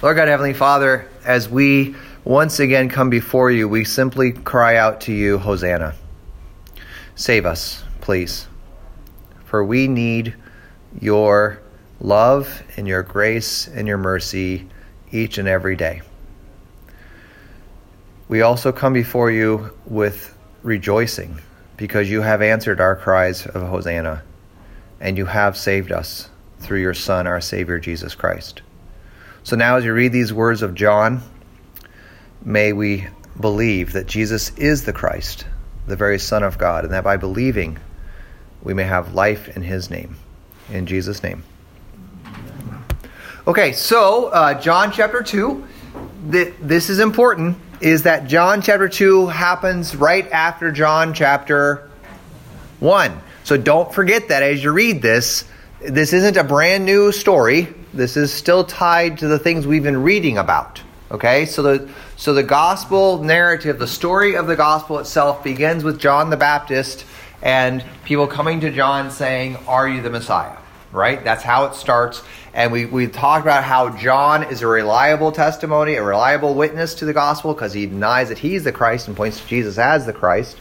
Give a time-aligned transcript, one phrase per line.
[0.00, 5.00] Lord God, Heavenly Father, as we once again come before you, we simply cry out
[5.02, 5.92] to you, Hosanna.
[7.16, 8.46] Save us, please.
[9.44, 10.36] For we need
[11.00, 11.60] your
[12.00, 14.68] love and your grace and your mercy
[15.10, 16.02] each and every day.
[18.28, 21.40] We also come before you with rejoicing
[21.76, 24.22] because you have answered our cries of Hosanna
[25.00, 26.30] and you have saved us
[26.60, 28.62] through your Son, our Savior, Jesus Christ.
[29.48, 31.22] So now, as you read these words of John,
[32.44, 33.06] may we
[33.40, 35.46] believe that Jesus is the Christ,
[35.86, 37.78] the very Son of God, and that by believing
[38.62, 40.18] we may have life in His name.
[40.68, 41.44] In Jesus' name.
[43.46, 45.66] Okay, so uh, John chapter 2,
[46.30, 51.88] th- this is important, is that John chapter 2 happens right after John chapter
[52.80, 53.18] 1.
[53.44, 55.46] So don't forget that as you read this,
[55.80, 57.74] this isn't a brand new story.
[57.98, 60.80] This is still tied to the things we've been reading about.
[61.10, 65.98] Okay, so the so the gospel narrative, the story of the gospel itself begins with
[65.98, 67.04] John the Baptist
[67.42, 70.56] and people coming to John saying, Are you the Messiah?
[70.92, 71.24] Right?
[71.24, 72.22] That's how it starts.
[72.54, 77.04] And we, we talked about how John is a reliable testimony, a reliable witness to
[77.04, 80.12] the gospel because he denies that he's the Christ and points to Jesus as the
[80.12, 80.60] Christ.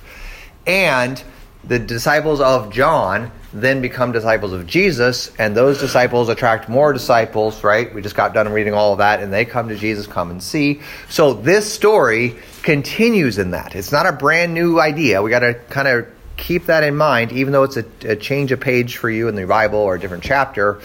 [0.66, 1.24] And
[1.64, 7.64] the disciples of John then become disciples of Jesus, and those disciples attract more disciples,
[7.64, 7.94] right?
[7.94, 10.42] We just got done reading all of that, and they come to Jesus, come and
[10.42, 10.82] see.
[11.10, 13.76] So this story continues in that.
[13.76, 15.22] It's not a brand new idea.
[15.22, 18.52] We got to kind of keep that in mind, even though it's a, a, change
[18.52, 20.80] of page for you in the Bible or a different chapter.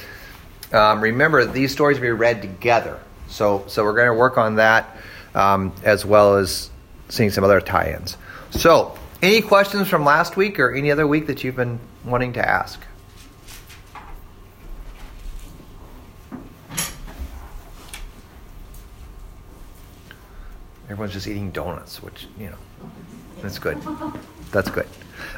[0.72, 2.98] Um, remember, these stories will be read together.
[3.28, 4.96] So, so we're going to work on that
[5.34, 6.70] um, as well as
[7.08, 8.16] seeing some other tie ins.
[8.50, 12.46] So, any questions from last week or any other week that you've been wanting to
[12.46, 12.84] ask?
[20.90, 22.58] Everyone's just eating donuts, which, you know,
[23.40, 23.80] that's good.
[24.50, 24.86] That's good.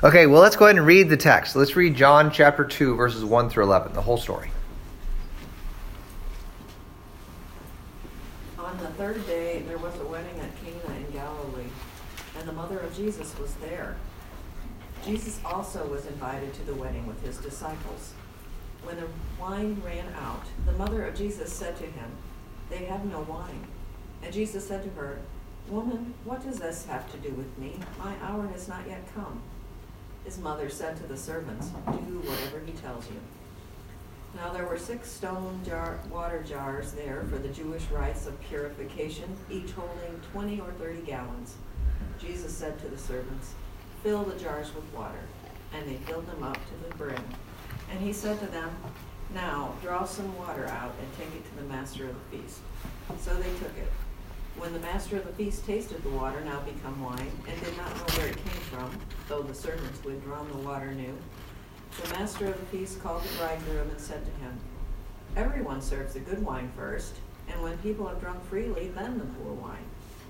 [0.03, 1.55] Okay, well, let's go ahead and read the text.
[1.55, 4.51] Let's read John chapter 2, verses 1 through 11, the whole story.
[8.59, 11.71] On the third day, there was a wedding at Cana in Galilee,
[12.39, 13.97] and the mother of Jesus was there.
[15.05, 18.13] Jesus also was invited to the wedding with his disciples.
[18.85, 19.09] When the
[19.41, 22.11] wine ran out, the mother of Jesus said to him,
[22.71, 23.67] They have no wine.
[24.23, 25.19] And Jesus said to her,
[25.69, 27.79] Woman, what does this have to do with me?
[27.99, 29.41] My hour has not yet come.
[30.25, 33.17] His mother said to the servants, Do whatever he tells you.
[34.35, 39.37] Now there were six stone jar, water jars there for the Jewish rites of purification,
[39.51, 41.57] each holding 20 or 30 gallons.
[42.27, 43.55] Jesus said to the servants,
[44.03, 45.21] Fill the jars with water.
[45.73, 47.25] And they filled them up to the brim.
[47.91, 48.71] And he said to them,
[49.35, 52.61] Now draw some water out and take it to the master of the feast.
[53.19, 53.91] So they took it.
[54.57, 57.91] When the master of the feast tasted the water now become wine, and did not
[57.97, 58.91] know where it came from,
[59.29, 61.17] though the servants who had drawn the water knew,
[62.03, 64.57] the master of the feast called the bridegroom and said to him,
[65.37, 67.17] Everyone serves the good wine first,
[67.49, 69.85] and when people have drunk freely, then the poor wine.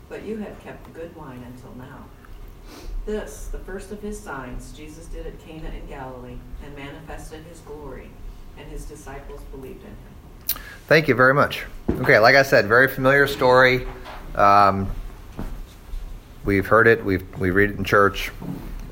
[0.08, 2.04] But you have kept the good wine until now.
[3.06, 7.60] This, the first of his signs, Jesus did at Cana in Galilee, and manifested his
[7.60, 8.08] glory,
[8.58, 10.60] and his disciples believed in him.
[10.86, 11.64] Thank you very much.
[11.90, 13.86] Okay, like I said, very familiar story.
[14.34, 14.90] Um,
[16.44, 17.04] we've heard it.
[17.04, 18.30] We we read it in church.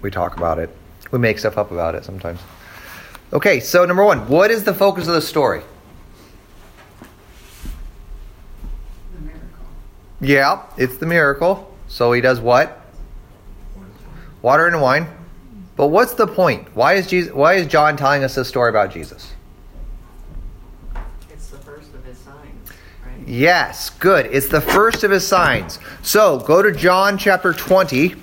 [0.00, 0.70] We talk about it.
[1.10, 2.40] We make stuff up about it sometimes.
[3.32, 5.62] Okay, so number one, what is the focus of the story?
[9.14, 9.66] The miracle.
[10.22, 11.76] Yeah, it's the miracle.
[11.88, 12.80] So he does what?
[14.40, 15.08] Water and wine.
[15.76, 16.68] But what's the point?
[16.76, 17.32] Why is Jesus?
[17.32, 19.32] Why is John telling us this story about Jesus?
[21.28, 22.70] It's the first of his signs,
[23.04, 23.28] right?
[23.28, 24.26] Yes, good.
[24.26, 25.80] It's the first of his signs.
[26.02, 28.14] So go to John chapter 20.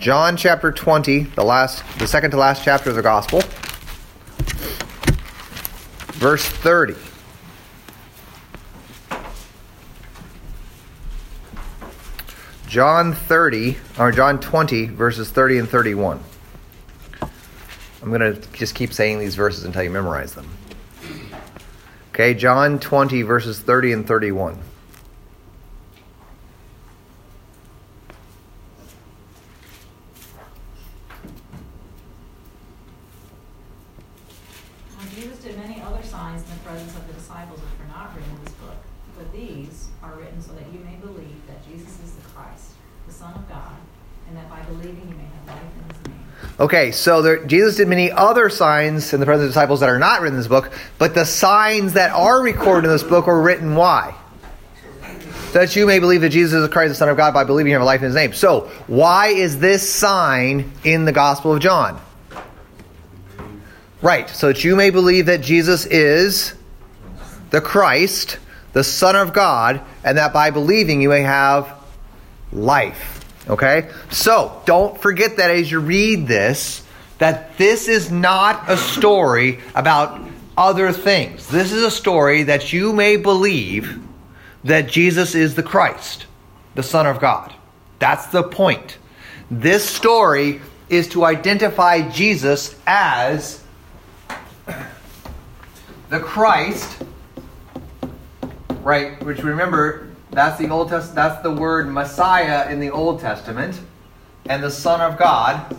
[0.00, 3.42] John chapter 20, the last the second to last chapter of the gospel.
[6.18, 7.05] Verse 30.
[12.68, 16.20] John 30 or John 20 verses 30 and 31.
[18.02, 20.48] I'm going to just keep saying these verses until you memorize them.
[22.16, 24.58] Okay, John 20, verses 30 and 31.
[34.98, 38.14] And Jesus did many other signs in the presence of the disciples which were not
[38.16, 38.76] written in this book.
[39.18, 42.72] But these are written so that you may believe that Jesus is the Christ,
[43.06, 43.76] the Son of God,
[44.28, 46.24] and that by believing you may have life in his name.
[46.58, 49.98] Okay, so there, Jesus did many other signs in the presence of disciples that are
[49.98, 53.42] not written in this book, but the signs that are recorded in this book were
[53.42, 54.14] written why?
[55.52, 57.72] So that you may believe that Jesus is Christ, the Son of God, by believing
[57.72, 58.32] you have life in his name.
[58.32, 62.00] So, why is this sign in the Gospel of John?
[64.00, 66.54] Right, so that you may believe that Jesus is
[67.50, 68.38] the Christ,
[68.72, 71.72] the Son of God, and that by believing you may have
[72.52, 73.15] life.
[73.48, 73.90] Okay?
[74.10, 76.84] So, don't forget that as you read this,
[77.18, 80.20] that this is not a story about
[80.56, 81.48] other things.
[81.48, 84.00] This is a story that you may believe
[84.64, 86.26] that Jesus is the Christ,
[86.74, 87.54] the Son of God.
[87.98, 88.98] That's the point.
[89.50, 93.62] This story is to identify Jesus as
[96.08, 97.02] the Christ,
[98.82, 99.22] right?
[99.24, 100.05] Which remember,
[100.36, 101.14] that's the Old Test.
[101.14, 103.80] That's the word Messiah in the Old Testament,
[104.44, 105.74] and the Son of God.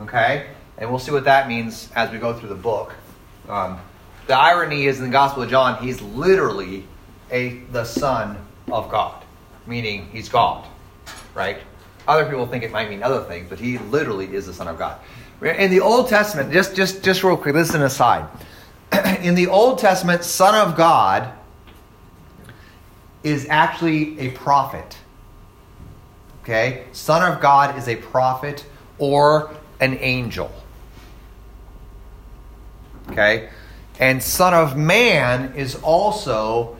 [0.00, 2.92] Okay, and we'll see what that means as we go through the book.
[3.48, 3.78] Um,
[4.26, 6.84] the irony is in the Gospel of John, he's literally
[7.30, 8.36] a the Son
[8.72, 9.22] of God,
[9.68, 10.66] meaning he's God,
[11.32, 11.58] right?
[12.08, 14.76] Other people think it might mean other things, but he literally is the Son of
[14.78, 14.98] God.
[15.40, 18.28] In the Old Testament, just just just real quick, this is an aside.
[19.22, 21.35] In the Old Testament, Son of God
[23.26, 24.96] is actually a prophet.
[26.42, 26.84] Okay?
[26.92, 28.64] Son of God is a prophet
[28.98, 30.52] or an angel.
[33.10, 33.48] Okay?
[33.98, 36.76] And Son of Man is also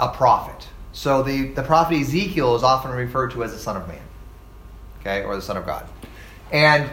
[0.00, 0.66] a prophet.
[0.92, 4.02] So the, the prophet Ezekiel is often referred to as the Son of Man.
[5.00, 5.22] Okay?
[5.22, 5.86] Or the Son of God.
[6.50, 6.88] And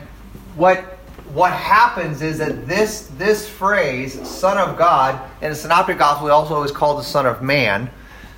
[0.56, 1.00] what
[1.34, 6.62] what happens is that this this phrase, Son of God, in the Synoptic Gospel, also
[6.62, 7.90] is called the Son of Man.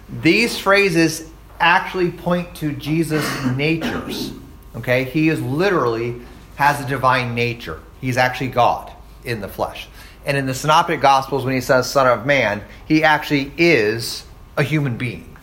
[0.10, 4.32] These phrases actually point to Jesus' natures.
[4.76, 6.22] Okay, he is literally
[6.56, 7.80] has a divine nature.
[8.00, 8.92] He's actually God
[9.24, 9.88] in the flesh.
[10.26, 14.26] And in the Synoptic Gospels, when he says Son of Man, he actually is
[14.56, 15.38] a human being.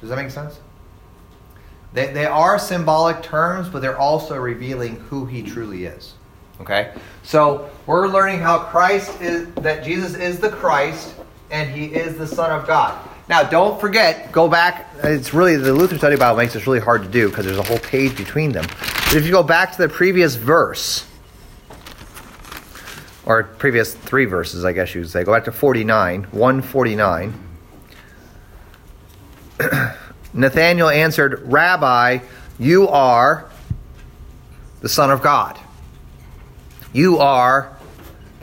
[0.00, 0.58] Does that make sense?
[1.92, 6.14] They, they are symbolic terms, but they're also revealing who he truly is.
[6.60, 6.92] Okay?
[7.22, 11.14] So we're learning how Christ is, that Jesus is the Christ
[11.50, 12.98] and he is the Son of God.
[13.28, 14.90] Now, don't forget, go back.
[15.02, 17.62] It's really, the Lutheran Study Bible makes this really hard to do because there's a
[17.62, 18.66] whole page between them.
[18.68, 21.06] But if you go back to the previous verse,
[23.24, 27.40] or previous three verses, I guess you would say, go back to 49, 149.
[30.34, 32.18] Nathanael answered, Rabbi,
[32.58, 33.48] you are
[34.80, 35.58] the Son of God.
[36.92, 37.73] You are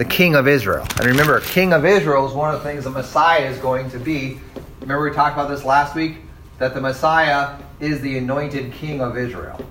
[0.02, 0.84] the King of Israel.
[0.98, 4.00] And remember, King of Israel is one of the things the Messiah is going to
[4.00, 4.40] be.
[4.80, 6.16] Remember, we talked about this last week?
[6.58, 9.64] That the Messiah is the anointed King of Israel.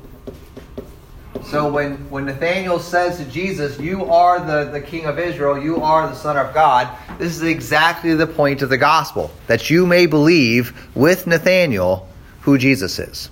[1.47, 5.83] So when, when Nathanael says to Jesus, You are the, the King of Israel, you
[5.83, 6.89] are the Son of God,
[7.19, 9.33] this is exactly the point of the gospel.
[9.49, 12.09] That you may believe with Nathanael
[12.43, 13.31] who Jesus is.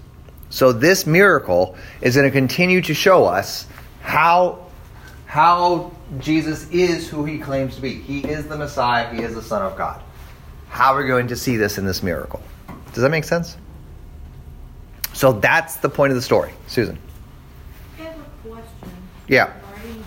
[0.50, 3.68] So this miracle is going to continue to show us
[4.00, 4.66] how,
[5.28, 7.92] how Jesus is who he claims to be.
[7.92, 10.00] He is the Messiah, he is the Son of God.
[10.70, 12.42] How are we going to see this in this miracle?
[12.94, 13.58] Does that make sense?
[15.12, 16.54] So that's the point of the story.
[16.66, 16.98] Susan.
[17.98, 18.88] I have a question.
[19.28, 19.52] Yeah.
[19.70, 20.02] Regarding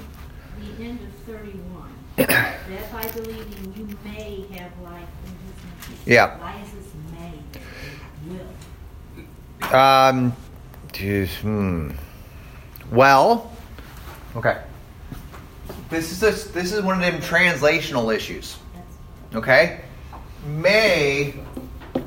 [0.60, 1.94] the end of thirty-one.
[2.18, 5.32] That by believing you may have life in
[5.98, 6.08] his.
[6.08, 6.40] Yeah.
[6.40, 7.44] Why is this may?
[9.70, 9.76] Will.
[9.76, 10.34] Um,
[10.94, 11.92] geez, hmm.
[12.92, 13.52] Well,
[14.36, 14.64] okay.
[15.92, 18.58] This is a, this is one of them translational issues.
[19.36, 19.82] Okay,
[20.46, 21.34] may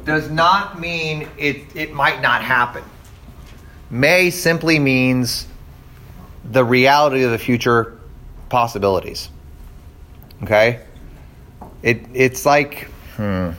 [0.07, 2.83] does not mean it it might not happen.
[3.91, 5.47] May simply means
[6.50, 8.00] the reality of the future
[8.49, 9.29] possibilities.
[10.43, 10.81] Okay,
[11.83, 13.50] it it's like hmm.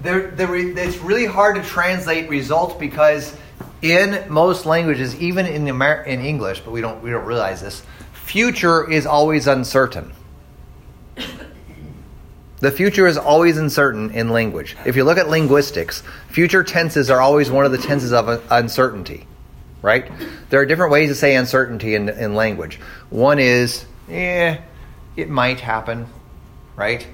[0.00, 3.36] There, there, it's really hard to translate results because
[3.82, 7.82] in most languages, even in Amer- in English, but we don't we don't realize this.
[8.28, 10.12] Future is always uncertain.
[12.60, 14.76] The future is always uncertain in language.
[14.84, 19.26] If you look at linguistics, future tenses are always one of the tenses of uncertainty,
[19.80, 20.12] right?
[20.50, 22.80] There are different ways to say uncertainty in, in language.
[23.08, 24.58] One is, eh,
[25.16, 26.06] it might happen,
[26.76, 27.06] right?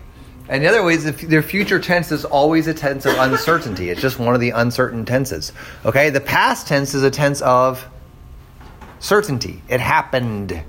[0.49, 3.89] And the other way is their future tense is always a tense of uncertainty.
[3.89, 5.53] It's just one of the uncertain tenses.
[5.85, 7.87] Okay, the past tense is a tense of
[8.99, 9.63] certainty.
[9.69, 10.65] It happened,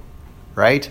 [0.55, 0.89] right?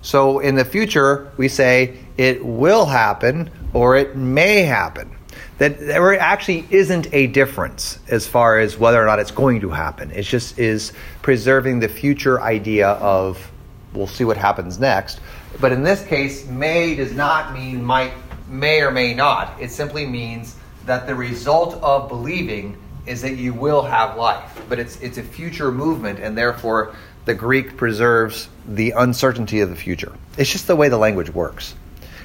[0.00, 5.16] So in the future, we say it will happen or it may happen.
[5.58, 9.70] That there actually isn't a difference as far as whether or not it's going to
[9.70, 10.10] happen.
[10.10, 10.92] It just is
[11.22, 13.50] preserving the future idea of
[13.94, 15.20] we'll see what happens next.
[15.60, 18.12] But in this case, may does not mean might,
[18.48, 19.60] may or may not.
[19.60, 20.56] It simply means
[20.86, 24.62] that the result of believing is that you will have life.
[24.68, 26.94] But it's, it's a future movement, and therefore
[27.24, 30.12] the Greek preserves the uncertainty of the future.
[30.36, 31.74] It's just the way the language works.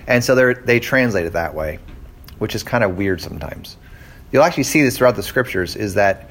[0.07, 1.79] And so they translate it that way,
[2.39, 3.77] which is kind of weird sometimes.
[4.31, 6.29] You'll actually see this throughout the scriptures is that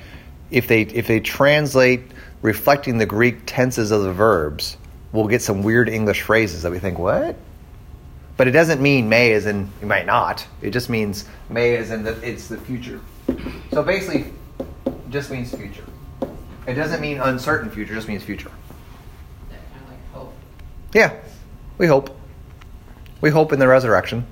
[0.50, 2.02] if they if they translate
[2.42, 4.76] reflecting the Greek tenses of the verbs,
[5.12, 7.36] we'll get some weird English phrases that we think, what?
[8.36, 10.46] But it doesn't mean may as in you might not.
[10.60, 13.00] It just means may as in that it's the future.
[13.72, 14.32] So basically,
[15.10, 15.84] just means future.
[16.66, 17.92] It doesn't mean uncertain future.
[17.92, 18.50] It just means future.
[19.50, 20.34] That kind of like hope.
[20.92, 21.14] Yeah,
[21.78, 22.16] we hope.
[23.20, 24.26] We hope in the resurrection.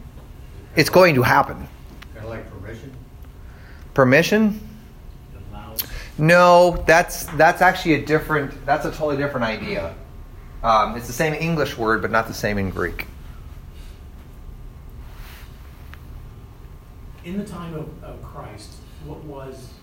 [0.76, 1.68] It's going to happen.
[2.14, 2.92] Kind of like permission.
[3.94, 4.60] Permission?
[6.16, 8.64] No, that's that's actually a different.
[8.66, 9.94] That's a totally different idea.
[10.62, 13.06] Um, it's the same English word, but not the same in Greek.
[17.24, 18.74] In the time of, of Christ,
[19.04, 19.73] what was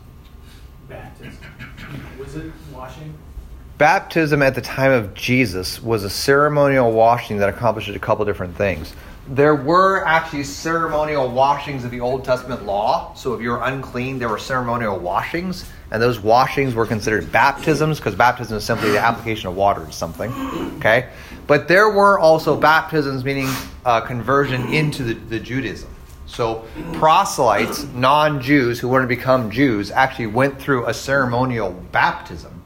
[3.78, 4.44] baptism?
[4.44, 8.94] At the time of Jesus was a ceremonial washing that accomplished a couple different things.
[9.28, 13.14] There were actually ceremonial washings of the Old Testament law.
[13.16, 17.98] So if you were unclean, there were ceremonial washings, and those washings were considered baptisms
[17.98, 20.32] because baptism is simply the application of water to something.
[20.78, 21.10] Okay,
[21.48, 23.50] but there were also baptisms, meaning
[23.86, 25.90] uh, conversion into the, the Judaism.
[26.32, 32.62] So proselytes, non-Jews who wanted to become Jews, actually went through a ceremonial baptism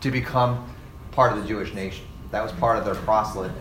[0.00, 0.68] to become
[1.12, 2.04] part of the Jewish nation.
[2.32, 3.52] That was part of their proselyte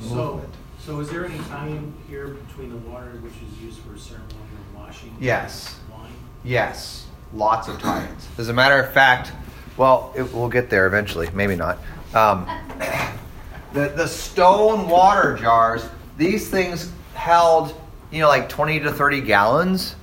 [0.00, 0.54] So, movement.
[0.78, 4.36] so so is there any tie-in here between the water which is used for ceremonial
[4.76, 5.16] washing?
[5.18, 5.78] Yes.
[5.88, 6.12] and Wine?
[6.44, 8.28] Yes, lots of tie-ins.
[8.36, 9.32] As a matter of fact,
[9.78, 11.30] well, it, we'll get there eventually.
[11.32, 11.78] Maybe not.
[12.14, 12.46] Um,
[13.72, 15.88] the the stone water jars.
[16.18, 17.74] These things held,
[18.12, 19.96] you know, like twenty to thirty gallons,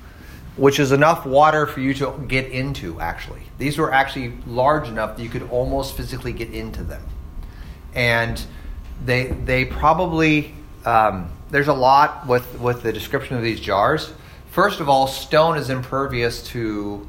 [0.57, 2.99] which is enough water for you to get into.
[2.99, 7.03] Actually, these were actually large enough that you could almost physically get into them,
[7.93, 8.43] and
[9.05, 10.53] they they probably
[10.85, 14.11] um, there's a lot with with the description of these jars.
[14.51, 17.07] First of all, stone is impervious to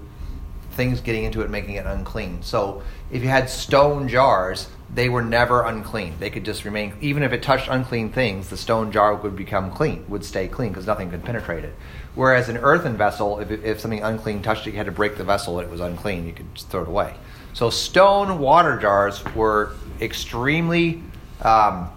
[0.72, 2.42] things getting into it, making it unclean.
[2.42, 6.14] So if you had stone jars, they were never unclean.
[6.18, 9.70] They could just remain, even if it touched unclean things, the stone jar would become
[9.70, 11.74] clean, would stay clean because nothing could penetrate it.
[12.14, 15.24] Whereas an earthen vessel, if, if something unclean touched it, you had to break the
[15.24, 16.26] vessel it was unclean.
[16.26, 17.14] You could just throw it away.
[17.52, 21.02] So stone water jars were extremely
[21.42, 21.88] um,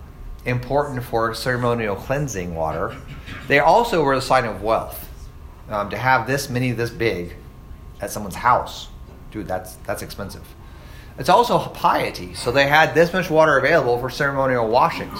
[0.46, 2.96] important for ceremonial cleansing water.
[3.48, 5.10] They also were a sign of wealth.
[5.70, 7.36] Um, to have this many, this big,
[8.02, 8.90] at someone's house,
[9.32, 10.44] dude, that's that's expensive.
[11.18, 12.34] It's also piety.
[12.34, 15.20] So they had this much water available for ceremonial washings,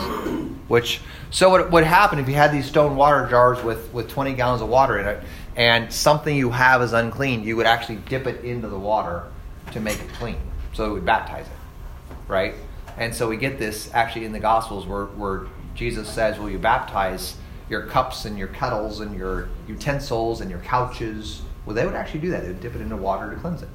[0.68, 4.34] which so what would happen if you had these stone water jars with with 20
[4.34, 5.24] gallons of water in it,
[5.56, 9.24] and something you have is unclean, you would actually dip it into the water
[9.72, 10.38] to make it clean.
[10.74, 12.56] So would baptize it, right?
[12.98, 16.60] And so we get this actually in the Gospels where where Jesus says, "Will you
[16.60, 17.38] baptize?"
[17.70, 21.42] your cups and your kettles and your utensils and your couches.
[21.66, 22.42] Well, they would actually do that.
[22.44, 23.70] They would dip it into water to cleanse it,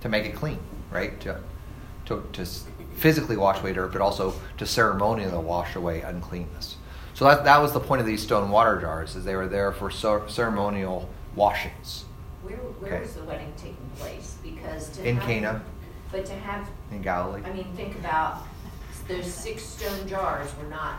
[0.00, 0.58] to make it clean,
[0.96, 1.20] right?
[1.20, 1.40] To,
[2.06, 2.46] to, to
[2.96, 6.76] physically wash away dirt, but also to ceremonially wash away uncleanness.
[7.14, 9.72] So that, that was the point of these stone water jars, is they were there
[9.72, 12.04] for cer- ceremonial washings
[12.42, 13.02] Where, where Okay.
[13.02, 14.36] was the wedding taking place?
[14.42, 15.62] Because to in have, Cana,
[16.12, 17.42] But to have, in Galilee.
[17.44, 18.42] I mean, think about
[19.08, 20.94] those six stone jars were not,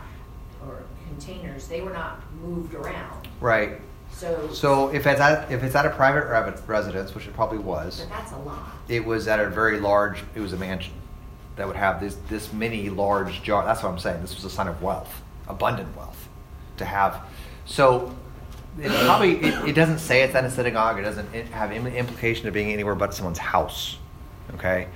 [0.66, 3.28] or containers, they were not moved around.
[3.40, 3.80] Right.
[4.18, 6.26] So, So if it's at, if it's at a private
[6.66, 8.66] residence, which it probably was, but that's a lot.
[8.88, 10.94] it was at a very large it was a mansion
[11.56, 14.50] that would have this this many large jar that's what i'm saying this was a
[14.50, 16.28] sign of wealth abundant wealth
[16.76, 17.20] to have
[17.64, 18.14] so
[18.80, 22.46] it probably it, it doesn't say it's at a synagogue it doesn't have any implication
[22.46, 23.98] of being anywhere but someone's house
[24.54, 24.86] okay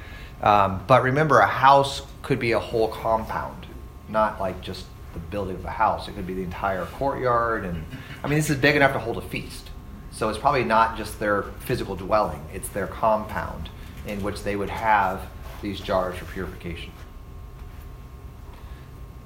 [0.42, 3.66] um, but remember a house could be a whole compound
[4.08, 7.84] not like just the building of a house it could be the entire courtyard and
[8.22, 9.70] i mean this is big enough to hold a feast
[10.12, 13.70] so it's probably not just their physical dwelling, it's their compound
[14.06, 15.26] in which they would have
[15.62, 16.92] these jars for purification.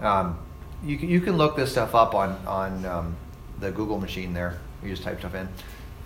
[0.01, 0.39] Um,
[0.85, 3.17] you, can, you can look this stuff up on, on um,
[3.59, 4.61] the Google machine there.
[4.83, 5.49] You just type stuff in.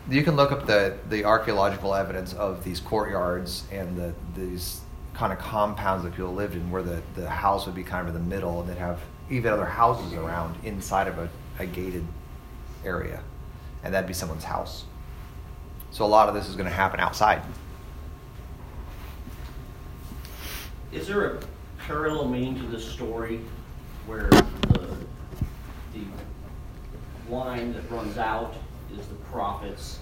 [0.08, 4.80] You can look up the, the archaeological evidence of these courtyards and the, these
[5.20, 8.14] kind of compounds that people lived in where the, the house would be kind of
[8.14, 8.98] in the middle and they'd have
[9.28, 12.06] even other houses around inside of a, a gated
[12.86, 13.22] area
[13.84, 14.86] and that'd be someone's house.
[15.90, 17.42] So a lot of this is going to happen outside.
[20.90, 21.40] Is there a
[21.86, 23.42] parallel meaning to this story
[24.06, 24.96] where the,
[25.92, 26.00] the
[27.28, 28.54] wine that runs out
[28.98, 29.98] is the prophets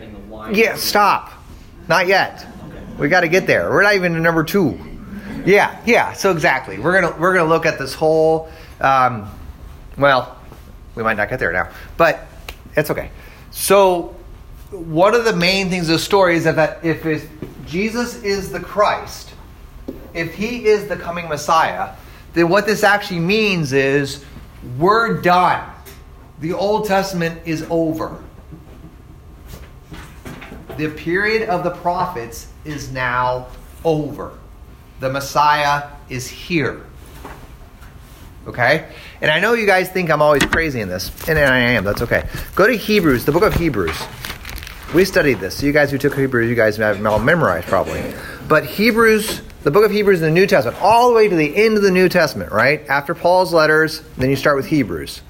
[0.00, 0.54] and the wine?
[0.54, 1.32] Yeah, stop.
[1.88, 2.46] Not yet.
[3.00, 3.70] We got to get there.
[3.70, 4.78] We're not even number two.
[5.46, 6.12] Yeah, yeah.
[6.12, 8.50] So exactly, we're gonna we're gonna look at this whole.
[8.78, 9.26] Um,
[9.96, 10.36] well,
[10.94, 12.26] we might not get there now, but
[12.76, 13.10] it's okay.
[13.50, 14.14] So,
[14.70, 17.26] one of the main things of the story is that, that if
[17.66, 19.32] Jesus is the Christ,
[20.12, 21.94] if he is the coming Messiah,
[22.34, 24.24] then what this actually means is
[24.78, 25.66] we're done.
[26.40, 28.22] The Old Testament is over.
[30.76, 33.46] The period of the prophets is now
[33.84, 34.32] over.
[35.00, 36.84] The Messiah is here.
[38.46, 38.88] Okay?
[39.20, 41.84] And I know you guys think I'm always crazy in this, and I am.
[41.84, 42.28] That's okay.
[42.54, 43.98] Go to Hebrews, the book of Hebrews.
[44.94, 45.56] We studied this.
[45.58, 48.02] So you guys who took Hebrews, you guys have all memorized probably.
[48.48, 51.56] But Hebrews, the book of Hebrews in the New Testament, all the way to the
[51.56, 52.84] end of the New Testament, right?
[52.88, 55.22] After Paul's letters, then you start with Hebrews.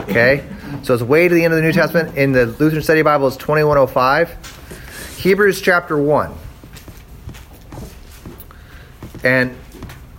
[0.00, 0.44] Okay?
[0.82, 2.18] So it's way to the end of the New Testament.
[2.18, 4.63] In the Lutheran Study Bible, it's 2105.
[5.24, 6.34] Hebrews chapter 1.
[9.24, 9.56] And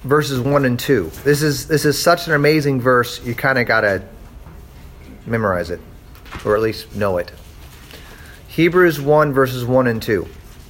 [0.02, 1.12] verses 1 and 2.
[1.24, 4.02] This is this is such an amazing verse, you kind of got to
[5.28, 5.80] memorize it
[6.44, 7.32] or at least know it.
[8.48, 10.28] Hebrews 1 verses 1 and 2.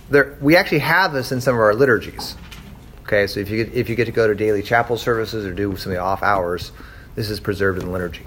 [0.09, 2.35] There, we actually have this in some of our liturgies.
[3.03, 5.53] Okay, so if you get, if you get to go to daily chapel services or
[5.53, 6.73] do some of the off hours,
[7.15, 8.25] this is preserved in the liturgy.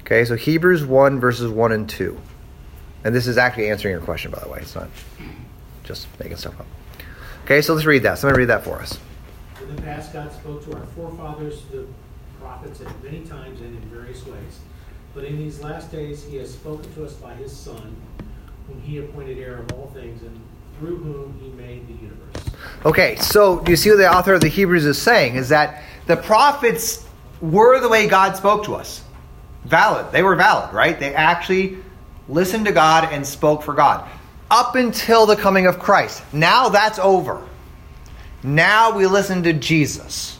[0.00, 2.18] Okay, so Hebrews 1 verses 1 and 2.
[3.06, 4.58] And this is actually answering your question, by the way.
[4.58, 4.88] It's not
[5.84, 6.66] just making stuff up.
[7.44, 8.18] Okay, so let's read that.
[8.18, 8.98] Somebody read that for us.
[9.62, 11.86] In the past, God spoke to our forefathers, the
[12.40, 14.58] prophets, at many times and in various ways.
[15.14, 17.94] But in these last days, He has spoken to us by His Son,
[18.66, 20.40] whom He appointed heir of all things, and
[20.80, 22.58] through whom He made the universe.
[22.84, 25.36] Okay, so do you see what the author of the Hebrews is saying?
[25.36, 27.06] Is that the prophets
[27.40, 29.04] were the way God spoke to us.
[29.64, 30.10] Valid.
[30.10, 30.98] They were valid, right?
[30.98, 31.78] They actually
[32.28, 34.08] listened to God and spoke for God.
[34.50, 36.22] Up until the coming of Christ.
[36.32, 37.46] Now that's over.
[38.42, 40.38] Now we listen to Jesus.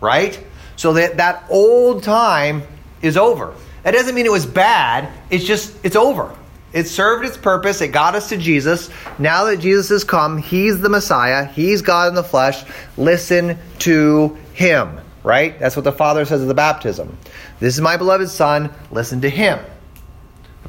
[0.00, 0.38] Right?
[0.76, 2.62] So that, that old time
[3.00, 3.54] is over.
[3.84, 5.08] That doesn't mean it was bad.
[5.30, 6.34] It's just, it's over.
[6.72, 7.80] It served its purpose.
[7.80, 8.90] It got us to Jesus.
[9.18, 11.46] Now that Jesus has come, He's the Messiah.
[11.46, 12.64] He's God in the flesh.
[12.96, 15.56] Listen to Him, right?
[15.60, 17.16] That's what the Father says at the baptism.
[17.60, 18.74] This is my beloved Son.
[18.90, 19.60] Listen to Him.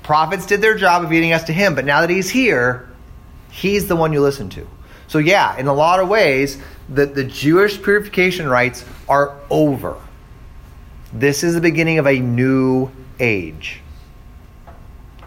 [0.06, 2.88] Prophets did their job of leading us to Him, but now that He's here,
[3.50, 4.68] He's the one you listen to.
[5.08, 9.98] So, yeah, in a lot of ways, the, the Jewish purification rites are over.
[11.12, 13.82] This is the beginning of a new age.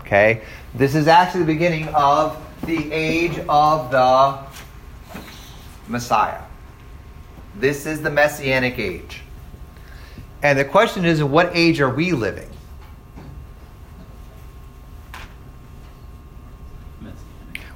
[0.02, 0.42] Okay?
[0.76, 4.38] This is actually the beginning of the age of the
[5.88, 6.42] Messiah.
[7.56, 9.22] This is the Messianic age.
[10.40, 12.48] And the question is, what age are we living?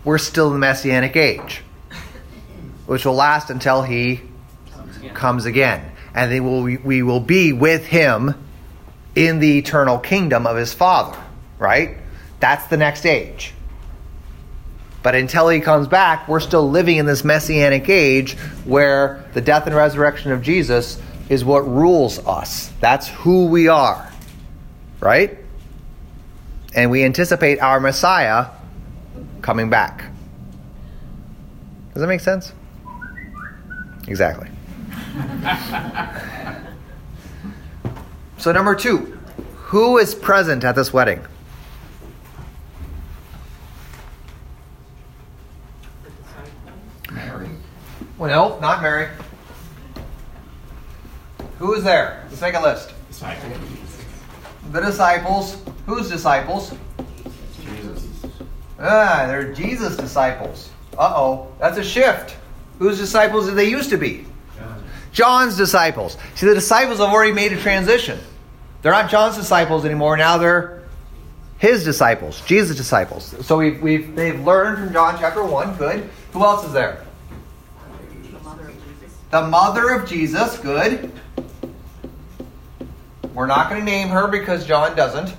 [0.04, 1.62] We're still in the Messianic age,
[2.86, 4.20] which will last until he
[5.14, 5.92] comes again.
[6.14, 8.34] And then we'll, we will be with him
[9.14, 11.18] in the eternal kingdom of his Father,
[11.58, 11.96] right?
[12.40, 13.54] That's the next age.
[15.02, 18.34] But until he comes back, we're still living in this messianic age
[18.64, 22.70] where the death and resurrection of Jesus is what rules us.
[22.80, 24.10] That's who we are.
[25.00, 25.38] Right?
[26.74, 28.46] And we anticipate our Messiah
[29.42, 30.05] coming back.
[31.92, 32.52] Does that make sense?
[34.09, 34.48] Exactly.
[38.38, 39.18] so, number two,
[39.57, 41.20] who is present at this wedding?
[47.11, 47.50] Mary.
[48.16, 49.09] Well, no, not Mary.
[51.59, 52.24] Who is there?
[52.31, 52.92] Let's make a list.
[53.09, 53.59] Disciples.
[54.70, 55.57] The disciples.
[55.87, 56.72] Whose disciples?
[58.83, 60.71] Ah, they're Jesus' disciples.
[60.99, 62.37] Uh oh, that's a shift.
[62.79, 64.27] Whose disciples did they used to be?
[65.12, 66.16] John's disciples.
[66.35, 68.18] See, the disciples have already made a transition.
[68.81, 70.16] They're not John's disciples anymore.
[70.16, 70.83] Now they're
[71.59, 73.37] his disciples, Jesus' disciples.
[73.47, 75.77] So we've, we've they've learned from John chapter one.
[75.77, 76.11] Good.
[76.33, 77.05] Who else is there?
[78.33, 79.18] The mother of Jesus.
[79.31, 80.59] The mother of Jesus.
[80.59, 81.12] Good.
[83.33, 85.37] We're not going to name her because John doesn't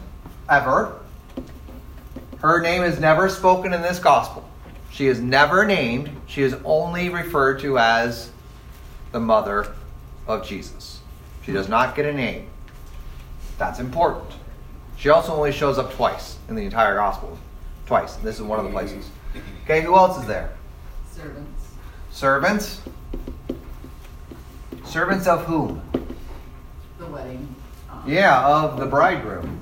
[0.50, 1.00] ever.
[2.44, 4.48] Her name is never spoken in this gospel.
[4.92, 6.10] She is never named.
[6.28, 8.32] She is only referred to as
[9.14, 9.74] the mother
[10.28, 11.00] of Jesus.
[11.46, 12.48] She does not get a name.
[13.58, 14.30] That's important.
[14.98, 17.38] She also only shows up twice in the entire gospel.
[17.86, 18.16] Twice.
[18.18, 19.10] This is one of the places.
[19.64, 20.52] Okay, who else is there?
[21.12, 21.68] Servants.
[22.12, 22.82] Servants.
[24.84, 25.82] Servants of whom?
[27.00, 27.56] The wedding.
[27.90, 29.60] um, Yeah, of the bridegroom.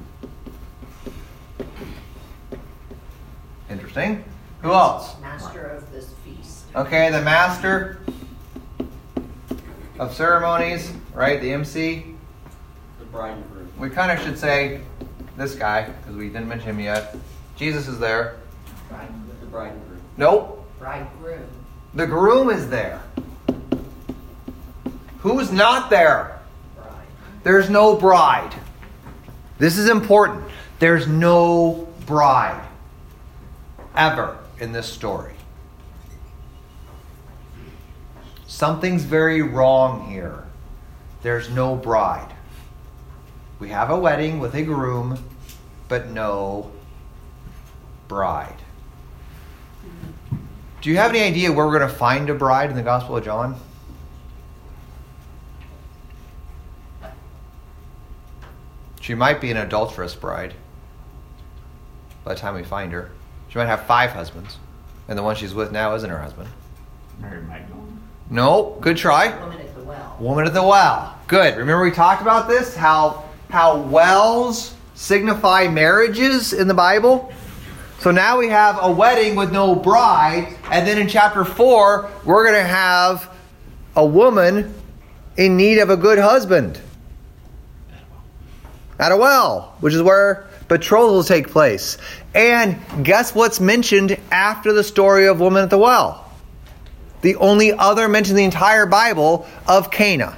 [3.94, 4.24] Interesting.
[4.62, 5.20] Who else?
[5.20, 6.64] Master of this feast.
[6.74, 8.00] Okay, the master
[10.00, 11.42] of ceremonies, right?
[11.42, 12.06] The MC.
[13.00, 13.70] The bride and groom.
[13.78, 14.80] We kind of should say
[15.36, 17.18] this guy because we didn't mention him yet.
[17.58, 18.38] Jesus is there.
[18.88, 19.10] Bride,
[19.42, 20.02] The bride and groom.
[20.16, 20.66] Nope.
[20.80, 21.50] bridegroom.
[21.94, 23.02] The groom is there.
[25.20, 26.40] Who's not there?
[26.78, 27.08] Bride.
[27.44, 28.54] There's no bride.
[29.58, 30.46] This is important.
[30.80, 32.70] There's no bride
[33.96, 35.34] ever in this story.
[38.48, 40.44] Something's very wrong here.
[41.24, 42.34] There's no bride.
[43.60, 45.24] We have a wedding with a groom,
[45.88, 46.72] but no
[48.08, 48.56] bride.
[50.82, 53.18] Do you have any idea where we're going to find a bride in the Gospel
[53.18, 53.56] of John?
[59.00, 60.54] She might be an adulterous bride
[62.24, 63.12] by the time we find her.
[63.52, 64.58] She might have five husbands,
[65.10, 66.48] and the one she's with now isn't her husband.
[67.20, 68.00] Mary Magdalene.
[68.30, 69.38] No, good try.
[69.38, 70.18] Woman at the well.
[70.22, 71.20] Woman at the well.
[71.28, 71.58] Good.
[71.58, 72.78] Remember we talked about this?
[72.78, 77.34] How how wells signify marriages in the Bible?
[78.00, 82.46] So now we have a wedding with no bride, and then in chapter 4, we're
[82.46, 83.30] going to have
[83.98, 84.74] a woman
[85.36, 86.80] in need of a good husband.
[88.98, 91.98] At a well, which is where betrothals take place.
[92.34, 96.32] And guess what's mentioned after the story of woman at the well?
[97.22, 100.38] the only other mention in the entire Bible of Cana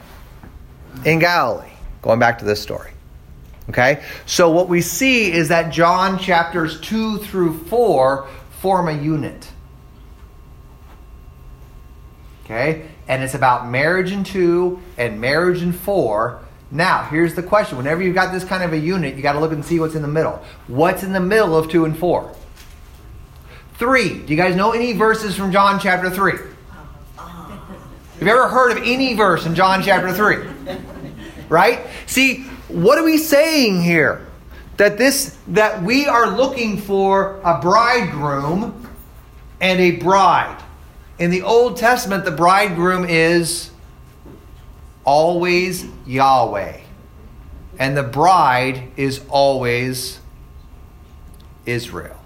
[1.05, 1.71] in Galilee.
[2.01, 2.91] Going back to this story.
[3.69, 4.03] Okay?
[4.25, 8.27] So what we see is that John chapters 2 through 4
[8.59, 9.49] form a unit.
[12.43, 12.89] Okay?
[13.07, 16.41] And it's about marriage in 2 and marriage in 4.
[16.73, 17.77] Now, here's the question.
[17.77, 19.93] Whenever you've got this kind of a unit, you got to look and see what's
[19.93, 20.43] in the middle.
[20.65, 22.35] What's in the middle of 2 and 4?
[23.75, 24.09] 3.
[24.23, 26.31] Do you guys know any verses from John chapter 3?
[27.15, 30.77] Have you ever heard of any verse in John chapter 3?
[31.47, 31.81] Right?
[32.07, 34.25] See, what are we saying here?
[34.77, 38.89] That this that we are looking for a bridegroom
[39.61, 40.59] and a bride.
[41.19, 43.69] In the Old Testament, the bridegroom is
[45.03, 46.79] always Yahweh.
[47.79, 50.19] And the bride is always
[51.65, 52.19] Israel.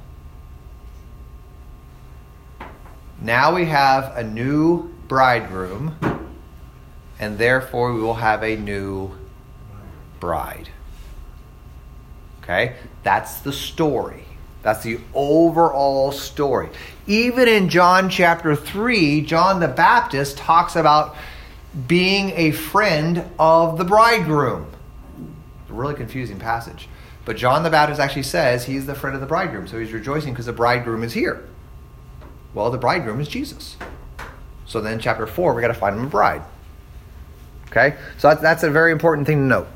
[3.21, 5.95] Now we have a new bridegroom,
[7.19, 9.11] and therefore we will have a new
[10.19, 10.69] bride.
[12.43, 12.75] Okay?
[13.03, 14.25] That's the story.
[14.61, 16.69] That's the overall story.
[17.07, 21.15] Even in John chapter 3, John the Baptist talks about
[21.85, 24.67] being a friend of the bridegroom.
[25.61, 26.87] It's a really confusing passage.
[27.25, 29.67] But John the Baptist actually says he's the friend of the bridegroom.
[29.67, 31.47] So he's rejoicing because the bridegroom is here.
[32.53, 33.75] Well, the bridegroom is Jesus.
[34.65, 36.41] So then, chapter 4, we got to find him a bride.
[37.67, 37.97] Okay?
[38.17, 39.67] So that's, that's a very important thing to note.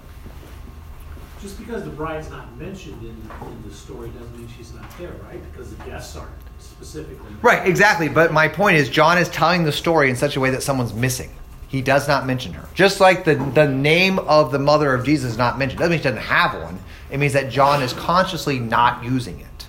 [1.41, 3.09] Just because the bride's not mentioned in,
[3.47, 5.41] in the story doesn't mean she's not there, right?
[5.51, 7.35] Because the guests aren't specifically.
[7.41, 8.09] Right, exactly.
[8.09, 10.93] But my point is, John is telling the story in such a way that someone's
[10.93, 11.31] missing.
[11.71, 12.67] He does not mention her.
[12.73, 15.79] Just like the, the name of the mother of Jesus is not mentioned.
[15.79, 16.77] Doesn't mean she doesn't have one.
[17.09, 19.67] It means that John is consciously not using it.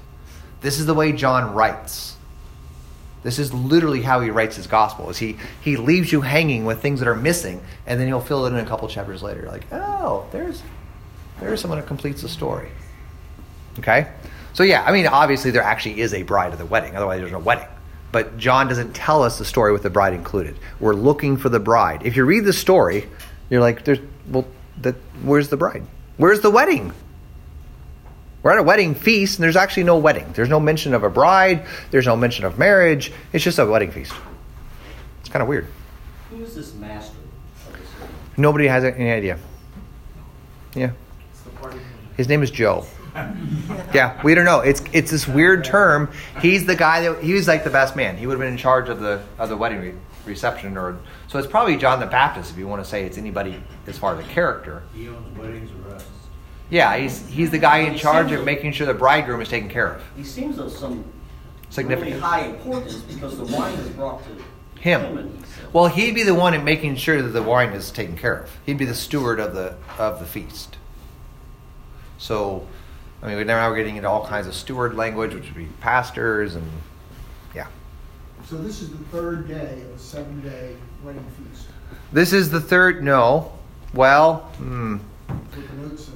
[0.63, 2.17] This is the way John writes.
[3.23, 5.11] This is literally how he writes his gospel.
[5.11, 8.47] Is he he leaves you hanging with things that are missing, and then he'll fill
[8.47, 9.43] it in a couple chapters later.
[9.43, 10.61] Like, oh, there's
[11.39, 12.69] there's someone who completes the story.
[13.79, 14.11] Okay?
[14.55, 17.31] So yeah, I mean obviously there actually is a bride at the wedding, otherwise there's
[17.31, 17.69] no wedding.
[18.13, 20.57] But John doesn't tell us the story with the bride included.
[20.81, 22.03] We're looking for the bride.
[22.05, 23.09] If you read the story,
[23.49, 23.99] you're like, there's
[24.29, 24.47] well
[24.81, 25.83] the, where's the bride?
[26.19, 26.93] Where's the wedding?
[28.43, 30.31] We're at a wedding feast, and there's actually no wedding.
[30.35, 31.65] There's no mention of a bride.
[31.91, 33.13] There's no mention of marriage.
[33.33, 34.13] It's just a wedding feast.
[35.21, 35.67] It's kind of weird.
[36.31, 37.15] Who is this master
[37.73, 37.89] this?
[38.37, 39.39] Nobody has any idea.
[40.75, 40.91] Yeah,
[41.31, 41.91] It's the party plan.
[42.17, 42.85] his name is Joe.
[43.95, 44.61] Yeah, we don't know.
[44.61, 46.11] It's it's this weird term.
[46.41, 48.17] He's the guy that he was like the best man.
[48.17, 49.95] He would have been in charge of the of the wedding re-
[50.25, 50.99] reception, or
[51.29, 54.15] so it's probably John the Baptist if you want to say it's anybody as far
[54.19, 54.83] as a character.
[54.95, 56.09] He owns weddings arrests.
[56.71, 59.89] Yeah, he's he's the guy in charge of making sure the bridegroom is taken care
[59.97, 60.03] of.
[60.17, 61.05] He seems of some
[61.69, 62.15] Significant.
[62.17, 65.19] really high importance because the wine is brought to Him.
[65.19, 65.45] and
[65.75, 68.51] Well, he'd be the one in making sure that the wine is taken care of.
[68.65, 70.77] He'd be the steward of the of the feast.
[72.19, 72.67] So,
[73.23, 75.69] I mean, now we're now getting into all kinds of steward language, which would be
[75.81, 76.69] pastors and
[77.55, 77.69] yeah.
[78.47, 81.69] So this is the third day of a seven-day wedding feast.
[82.13, 83.03] This is the third.
[83.03, 83.53] No.
[83.95, 84.97] Well, hmm.
[85.29, 86.13] What the notes say.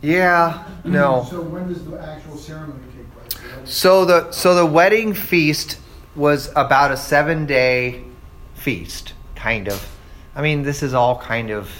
[0.00, 0.64] Yeah.
[0.84, 1.26] No.
[1.30, 3.70] So when does the actual ceremony take place?
[3.70, 5.78] So the so the wedding feast
[6.14, 8.02] was about a seven day
[8.54, 9.86] feast, kind of.
[10.34, 11.70] I mean, this is all kind of.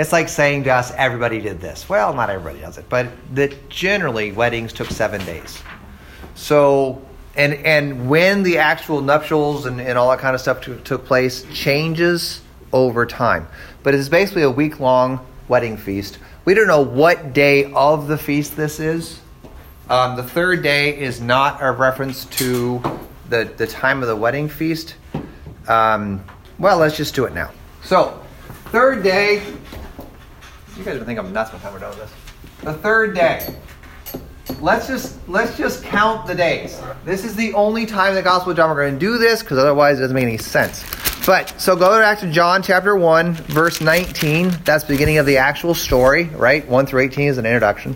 [0.00, 1.86] It's like saying to us, everybody did this.
[1.86, 5.62] Well, not everybody does it, but that generally weddings took seven days.
[6.34, 7.02] So
[7.36, 11.04] and and when the actual nuptials and, and all that kind of stuff took took
[11.04, 12.40] place changes
[12.72, 13.46] over time.
[13.82, 16.18] But it's basically a week long wedding feast.
[16.46, 19.20] We don't know what day of the feast this is.
[19.90, 22.82] Um, the third day is not a reference to
[23.28, 24.94] the, the time of the wedding feast.
[25.68, 26.24] Um,
[26.58, 27.50] well, let's just do it now.
[27.82, 28.24] So,
[28.70, 29.42] third day.
[30.80, 32.64] You guys are think I'm nuts time we're done with this.
[32.64, 33.54] The third day.
[34.62, 36.80] Let's just let's just count the days.
[37.04, 39.42] This is the only time in the Gospel of John we're going to do this
[39.42, 40.82] because otherwise it doesn't make any sense.
[41.26, 44.56] But so go back to John chapter one, verse 19.
[44.64, 46.66] That's the beginning of the actual story, right?
[46.66, 47.94] One through 18 is an introduction.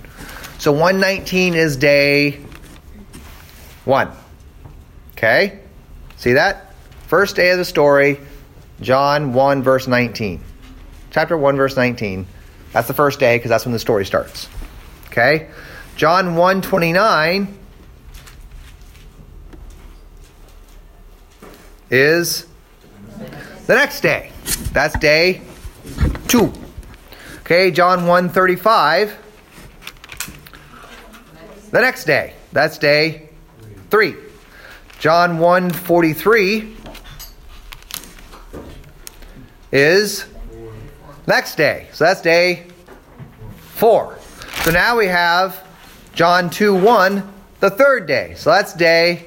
[0.58, 2.32] So 119 is day
[3.86, 4.10] one.
[5.12, 5.60] Okay?
[6.18, 6.74] See that?
[7.06, 8.20] First day of the story,
[8.82, 10.44] John 1, verse 19.
[11.12, 12.26] Chapter 1, verse 19.
[12.74, 14.48] That's the first day because that's when the story starts.
[15.06, 15.48] Okay?
[15.96, 17.58] John 1, 29
[21.90, 22.46] is
[23.66, 24.30] the next day.
[24.72, 25.40] That's day
[26.28, 26.52] 2.
[27.40, 29.16] Okay, John 1, 35
[31.70, 32.34] the next day.
[32.52, 33.28] That's day
[33.90, 34.14] 3.
[34.98, 36.76] John 1:43
[39.70, 40.24] is
[41.26, 41.88] next day.
[41.92, 42.66] So that's day
[43.74, 44.18] 4.
[44.62, 45.66] So now we have
[46.14, 48.34] John 2 1, the third day.
[48.36, 49.26] So that's day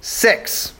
[0.00, 0.72] 6.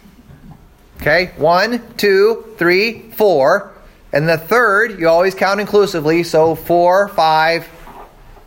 [1.01, 1.33] Okay?
[1.37, 3.73] One, two, three, four.
[4.13, 6.23] And the third, you always count inclusively.
[6.23, 7.69] So four, five,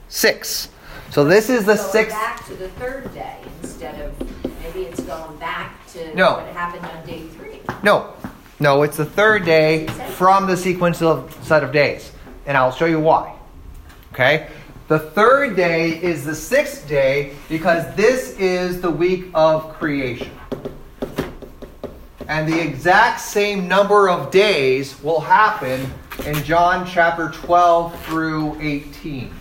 [0.08, 0.70] six.
[1.12, 2.16] So this is the Going sixth.
[2.16, 4.20] back to the third day instead of,
[4.64, 6.36] maybe it's going back to No.
[6.36, 7.62] what happened on day three.
[7.84, 8.14] No,
[8.60, 12.12] no, it's the third day from the sequential set of days.
[12.46, 13.36] And I'll show you why.
[14.12, 14.50] Okay?
[14.90, 20.32] The third day is the sixth day because this is the week of creation.
[22.28, 25.92] And the exact same number of days will happen
[26.26, 29.34] in John chapter 12 through 18,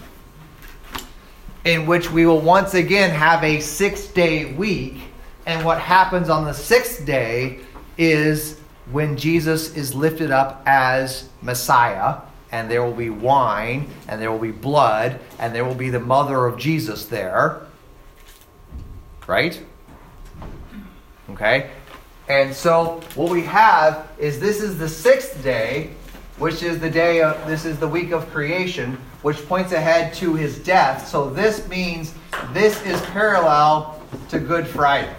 [1.64, 5.00] in which we will once again have a six day week.
[5.44, 7.61] And what happens on the sixth day
[7.96, 8.58] is
[8.90, 12.18] when Jesus is lifted up as Messiah,
[12.51, 16.01] and there will be wine, and there will be blood, and there will be the
[16.01, 17.62] mother of Jesus there.
[19.27, 19.62] Right?
[21.31, 21.70] Okay?
[22.29, 25.90] And so what we have is this is the sixth day,
[26.38, 30.35] which is the day of this is the week of creation, which points ahead to
[30.35, 31.09] his death.
[31.09, 32.14] So this means
[32.53, 35.14] this is parallel to Good Friday.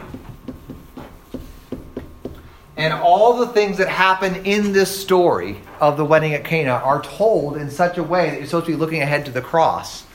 [2.79, 7.01] And all the things that happen in this story of the wedding at Cana are
[7.01, 10.05] told in such a way that you're supposed to be looking ahead to the cross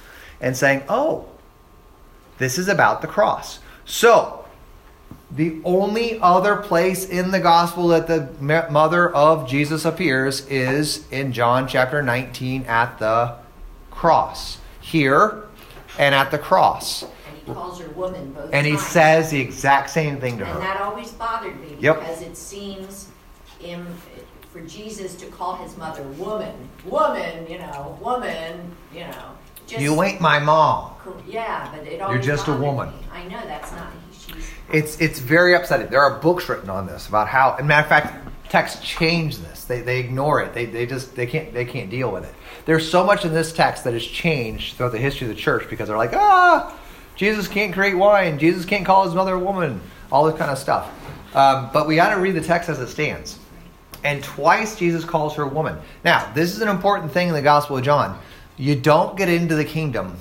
[0.41, 1.27] and saying, oh,
[2.39, 3.59] this is about the cross.
[3.85, 4.47] So,
[5.31, 8.31] the only other place in the gospel that the
[8.71, 13.35] mother of Jesus appears is in John chapter 19 at the
[13.91, 14.57] cross.
[14.81, 15.45] Here
[15.99, 17.05] and at the cross.
[17.47, 18.87] Calls her woman both And he times.
[18.87, 20.53] says the exact same thing to her.
[20.55, 22.01] And that always bothered me Yep.
[22.01, 23.09] because it seems
[23.61, 23.85] in,
[24.53, 26.55] for Jesus to call his mother woman,
[26.87, 29.31] woman, you know, woman, you know.
[29.67, 30.93] Just, You ain't my mom.
[31.27, 32.89] Yeah, but it always just a bothered woman.
[32.91, 32.95] me.
[33.13, 33.89] I know that's not.
[34.13, 34.51] She's.
[34.73, 35.89] It's it's very upsetting.
[35.89, 39.65] There are books written on this about how, and matter of fact, texts change this.
[39.65, 40.53] They, they ignore it.
[40.55, 42.35] They, they just they can't they can't deal with it.
[42.67, 45.69] There's so much in this text that has changed throughout the history of the church
[45.71, 46.75] because they're like, ah,
[47.17, 48.39] Jesus can't create wine.
[48.39, 49.81] Jesus can't call his mother a woman.
[50.11, 50.93] All this kind of stuff.
[51.35, 53.39] Um, but we got to read the text as it stands.
[54.03, 55.79] And twice Jesus calls her a woman.
[56.05, 58.21] Now, this is an important thing in the Gospel of John.
[58.57, 60.17] You don't get into the kingdom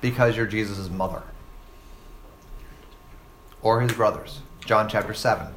[0.00, 1.22] because you're Jesus' mother
[3.62, 4.40] or his brothers.
[4.64, 5.48] John chapter 7.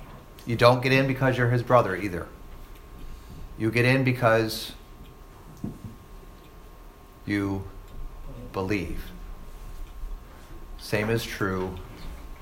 [0.46, 2.28] You don't get in because you're his brother either.
[3.58, 4.72] You get in because
[7.26, 7.64] you
[8.54, 9.12] believe.
[10.88, 11.76] Same is true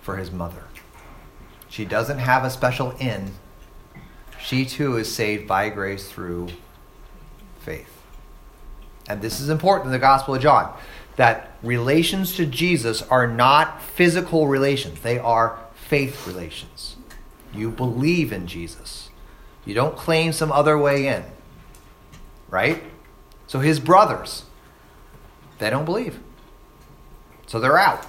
[0.03, 0.65] for his mother.
[1.67, 3.31] She doesn't have a special in.
[4.39, 6.49] She too is saved by grace through
[7.59, 7.89] faith.
[9.09, 10.77] and this is important in the Gospel of John,
[11.15, 16.97] that relations to Jesus are not physical relations, they are faith relations.
[17.51, 19.09] You believe in Jesus,
[19.65, 21.23] you don't claim some other way in,
[22.51, 22.83] right?
[23.47, 24.43] So his brothers,
[25.57, 26.19] they don't believe.
[27.47, 28.05] So they're out.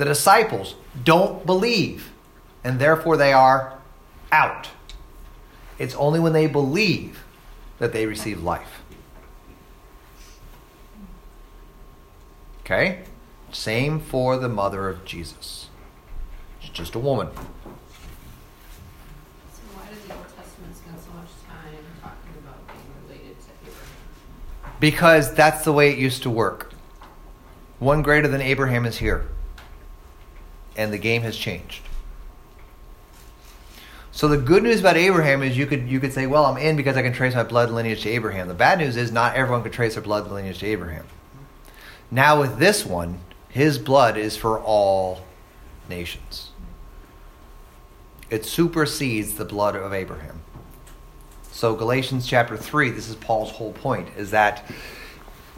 [0.00, 2.10] The disciples don't believe,
[2.64, 3.74] and therefore they are
[4.32, 4.70] out.
[5.78, 7.22] It's only when they believe
[7.78, 8.80] that they receive life.
[12.60, 13.02] Okay?
[13.52, 15.68] Same for the mother of Jesus.
[16.60, 17.28] She's just a woman.
[17.34, 17.42] So
[19.74, 24.76] why does the Old Testament spend so much time talking about being related to Abraham?
[24.80, 26.72] Because that's the way it used to work.
[27.78, 29.28] One greater than Abraham is here.
[30.76, 31.82] And the game has changed.
[34.12, 36.76] So the good news about Abraham is you could you could say, well, I'm in
[36.76, 38.48] because I can trace my blood lineage to Abraham.
[38.48, 41.06] The bad news is not everyone could trace their blood lineage to Abraham.
[42.10, 45.24] Now with this one, his blood is for all
[45.88, 46.50] nations.
[48.30, 50.42] It supersedes the blood of Abraham.
[51.52, 54.64] So Galatians chapter 3, this is Paul's whole point, is that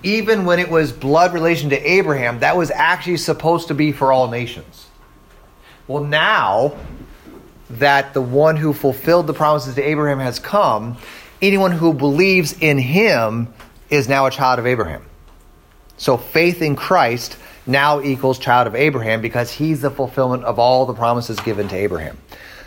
[0.02, 4.10] even when it was blood relation to Abraham, that was actually supposed to be for
[4.10, 4.86] all nations.
[5.88, 6.76] Well, now
[7.70, 10.96] that the one who fulfilled the promises to Abraham has come,
[11.40, 13.52] anyone who believes in him
[13.90, 15.04] is now a child of Abraham.
[15.96, 20.86] So faith in Christ now equals child of Abraham because he's the fulfillment of all
[20.86, 22.18] the promises given to Abraham.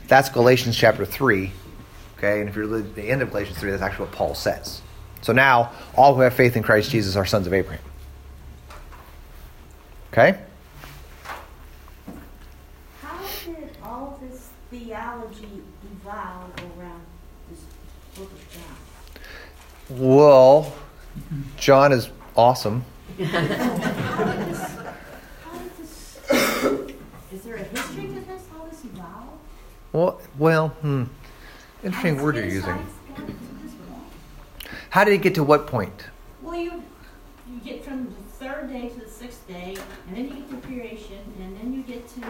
[0.07, 1.51] That's Galatians chapter 3.
[2.17, 4.81] Okay, and if you're at the end of Galatians 3, that's actually what Paul says.
[5.21, 7.83] So now, all who have faith in Christ Jesus are sons of Abraham.
[10.13, 10.39] Okay?
[13.01, 17.01] How did all this theology evolve around
[17.49, 17.59] this
[18.15, 19.21] book of John?
[19.89, 20.73] Well,
[21.57, 22.83] John is awesome.
[23.19, 23.29] How did
[24.47, 24.75] this,
[25.43, 26.19] how did this,
[27.31, 29.39] is there a history to this, how this evolved?
[29.93, 31.03] Well, well, hmm.
[31.83, 32.71] Interesting word you're using.
[32.71, 34.79] insights got to this point?
[34.89, 36.05] How did it get to what point?
[36.41, 36.83] Well, you,
[37.47, 39.75] you get from the third day to the sixth day,
[40.07, 42.21] and then you get to creation, and then you get to,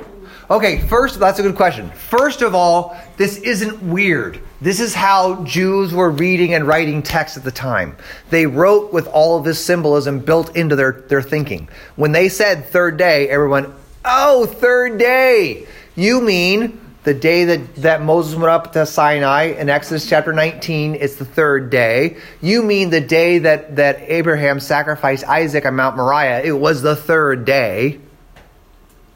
[0.49, 1.89] Okay, first, that's a good question.
[1.89, 4.39] First of all, this isn't weird.
[4.61, 7.97] This is how Jews were reading and writing text at the time.
[8.29, 11.67] They wrote with all of this symbolism built into their, their thinking.
[11.97, 13.73] When they said third day, everyone,
[14.05, 15.67] oh, third day.
[15.95, 20.95] You mean the day that, that Moses went up to Sinai in Exodus chapter 19,
[20.95, 22.17] it's the third day.
[22.41, 26.95] You mean the day that, that Abraham sacrificed Isaac on Mount Moriah, it was the
[26.95, 27.99] third day.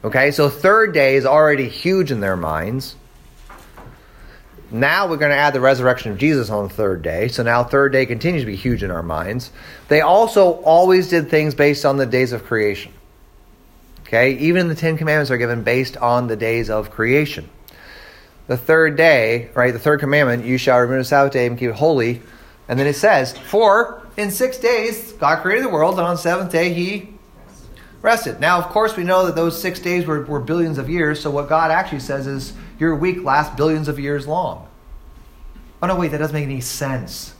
[0.03, 2.95] Okay, so third day is already huge in their minds.
[4.69, 7.27] Now we're going to add the resurrection of Jesus on the third day.
[7.27, 9.51] So now third day continues to be huge in our minds.
[9.87, 12.93] They also always did things based on the days of creation.
[14.01, 17.49] Okay, even the Ten Commandments are given based on the days of creation.
[18.49, 21.69] The third day, right, the third commandment, you shall remember the Sabbath day and keep
[21.69, 22.23] it holy.
[22.67, 26.17] And then it says, For in six days God created the world, and on the
[26.21, 27.13] seventh day he
[28.01, 28.39] rested.
[28.39, 31.29] Now, of course, we know that those six days were, were billions of years, so
[31.29, 34.67] what God actually says is your week lasts billions of years long.
[35.83, 37.35] Oh, no, wait, that doesn't make any sense.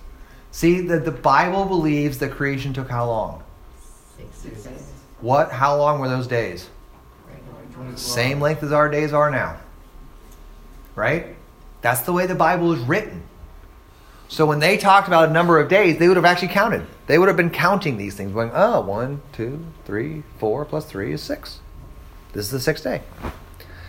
[0.52, 3.44] See, the, the Bible believes that creation took how long?
[4.16, 4.94] Six days.
[5.22, 5.52] What?
[5.52, 6.70] How long were those days?
[7.96, 9.58] Same length as our days are now.
[10.96, 11.36] Right?
[11.82, 13.24] That's the way the Bible is written.
[14.28, 16.86] So when they talked about a number of days, they would have actually counted.
[17.08, 21.14] They would have been counting these things, going, oh, one, two, three, four plus three
[21.14, 21.60] is six.
[22.34, 23.02] This is the sixth day.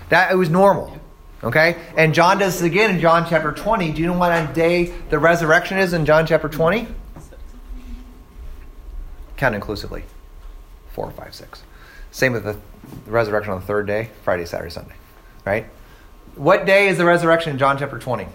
[0.09, 0.99] That it was normal.
[1.45, 1.77] Okay?
[1.97, 3.93] And John does this again in John chapter 20.
[3.93, 6.87] Do you know what a day the resurrection is in John chapter 20?
[9.37, 10.05] Count inclusively.
[10.93, 11.63] Four, five, six.
[12.11, 12.57] Same with the
[13.07, 14.95] resurrection on the third day, Friday, Saturday, Sunday.
[15.45, 15.67] Right?
[16.41, 18.27] What day is the resurrection in John chapter 20?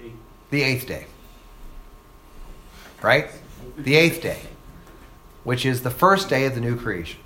[0.00, 0.12] Eight.
[0.50, 1.06] The eighth day.
[3.02, 3.26] Right?
[3.76, 4.38] The eighth day,
[5.42, 7.18] which is the first day of the new creation.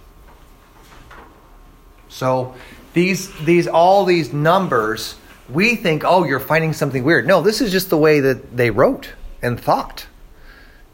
[2.08, 2.54] So
[2.94, 5.16] these these all these numbers,
[5.50, 7.26] we think, oh, you're finding something weird.
[7.26, 10.06] No, this is just the way that they wrote and thought.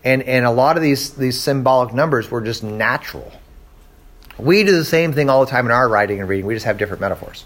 [0.02, 3.30] And and a lot of these these symbolic numbers were just natural.
[4.36, 6.46] We do the same thing all the time in our writing and reading.
[6.46, 7.44] We just have different metaphors.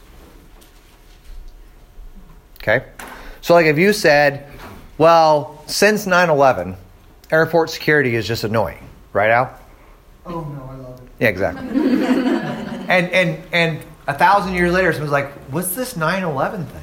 [2.62, 2.84] Okay?
[3.40, 4.46] So like if you said,
[4.98, 6.76] well, since 9/11,
[7.30, 9.58] airport security is just annoying, right Al?
[10.24, 11.08] Oh, no, I love it.
[11.18, 11.68] Yeah, exactly.
[12.88, 16.82] and and and a thousand years later, someone's like, "What's this 9/11 thing?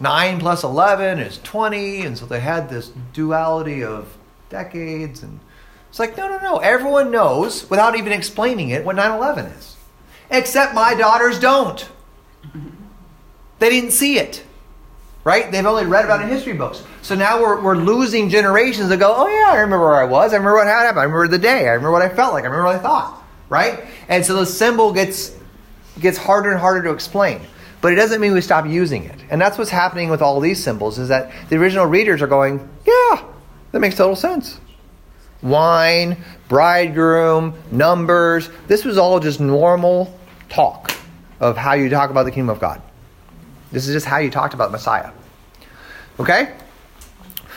[0.00, 5.22] Nine plus eleven is twenty, and so they had this duality of decades.
[5.22, 5.40] And
[5.88, 6.58] it's like, no, no, no.
[6.58, 9.76] Everyone knows, without even explaining it, what 9 11 is.
[10.30, 11.88] Except my daughters don't.
[13.58, 14.44] They didn't see it.
[15.28, 15.52] Right?
[15.52, 16.82] They've only read about it in history books.
[17.02, 20.32] So now we're, we're losing generations that go, oh, yeah, I remember where I was.
[20.32, 21.00] I remember what happened.
[21.00, 21.68] I remember the day.
[21.68, 22.44] I remember what I felt like.
[22.44, 23.22] I remember what I thought.
[23.50, 23.84] Right?
[24.08, 25.36] And so the symbol gets,
[26.00, 27.42] gets harder and harder to explain.
[27.82, 29.22] But it doesn't mean we stop using it.
[29.28, 32.66] And that's what's happening with all these symbols is that the original readers are going,
[32.86, 33.22] yeah,
[33.72, 34.58] that makes total sense.
[35.42, 36.16] Wine,
[36.48, 38.48] bridegroom, numbers.
[38.66, 40.18] This was all just normal
[40.48, 40.90] talk
[41.38, 42.80] of how you talk about the kingdom of God.
[43.72, 45.10] This is just how you talked about Messiah.
[46.20, 46.54] Okay?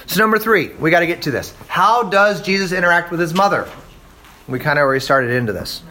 [0.06, 1.56] So, number three, we got to get to this.
[1.68, 3.68] How does Jesus interact with his mother?
[4.48, 5.84] We kind of already started into this.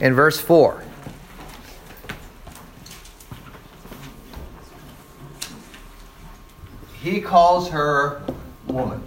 [0.00, 0.82] In verse 4.
[7.02, 8.22] He calls her
[8.66, 9.02] woman.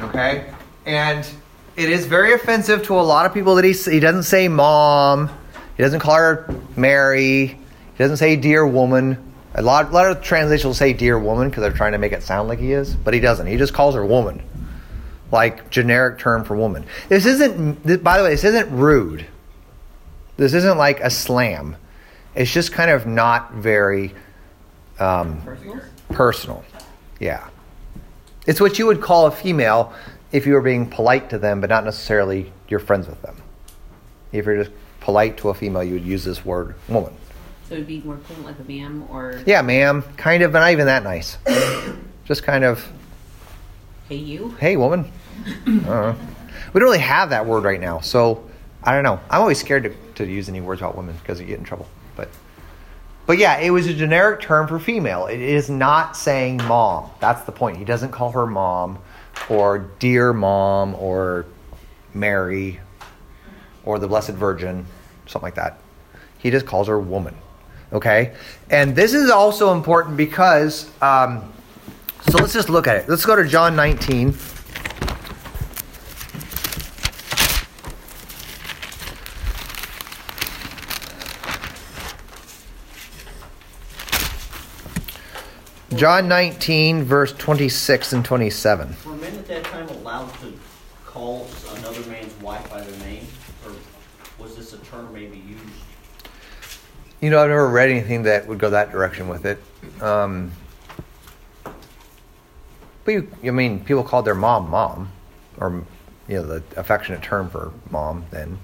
[0.00, 0.52] Okay?
[0.86, 1.26] And
[1.76, 5.30] it is very offensive to a lot of people that he, he doesn't say mom,
[5.76, 7.58] he doesn't call her Mary, he
[7.98, 9.29] doesn't say dear woman.
[9.54, 12.22] A lot, a lot of translations say dear woman because they're trying to make it
[12.22, 13.46] sound like he is, but he doesn't.
[13.46, 14.42] He just calls her woman,
[15.32, 16.86] like generic term for woman.
[17.08, 19.26] This isn't, by the way, this isn't rude.
[20.36, 21.76] This isn't like a slam.
[22.34, 24.14] It's just kind of not very
[25.00, 25.80] um, Personal?
[26.10, 26.64] personal.
[27.18, 27.48] Yeah.
[28.46, 29.92] It's what you would call a female
[30.32, 33.36] if you were being polite to them, but not necessarily you're friends with them.
[34.32, 37.12] If you're just polite to a female, you would use this word woman.
[37.70, 40.02] So it'd be more equivalent like a ma'am or Yeah, ma'am.
[40.16, 41.38] Kind of, but not even that nice.
[42.24, 42.84] just kind of,
[44.08, 44.50] hey you.
[44.58, 45.08] hey, woman.
[45.46, 46.16] I don't know.
[46.72, 48.44] We don't really have that word right now, so
[48.82, 49.20] I don't know.
[49.30, 51.86] I'm always scared to, to use any words about women because you get in trouble.
[52.16, 52.28] But,
[53.26, 55.26] but yeah, it was a generic term for female.
[55.26, 57.08] It is not saying mom.
[57.20, 57.76] That's the point.
[57.76, 58.98] He doesn't call her mom
[59.48, 61.46] or dear mom or
[62.14, 62.80] Mary
[63.84, 64.86] or the Blessed Virgin,
[65.26, 65.78] something like that.
[66.38, 67.36] He just calls her woman.
[67.92, 68.32] Okay?
[68.70, 71.52] And this is also important because, um,
[72.28, 73.08] so let's just look at it.
[73.08, 74.34] Let's go to John 19.
[86.00, 88.96] John 19, verse 26 and 27.
[89.04, 90.52] Were men at that time allowed to
[91.04, 93.26] call another man's wife by their name?
[93.66, 93.72] Or
[94.38, 95.62] was this a term maybe used?
[97.20, 99.62] You know, I've never read anything that would go that direction with it.
[100.02, 100.52] Um,
[103.04, 105.12] but you, I mean, people called their mom mom,
[105.58, 105.84] or
[106.28, 108.24] you know, the affectionate term for mom.
[108.30, 108.58] Then,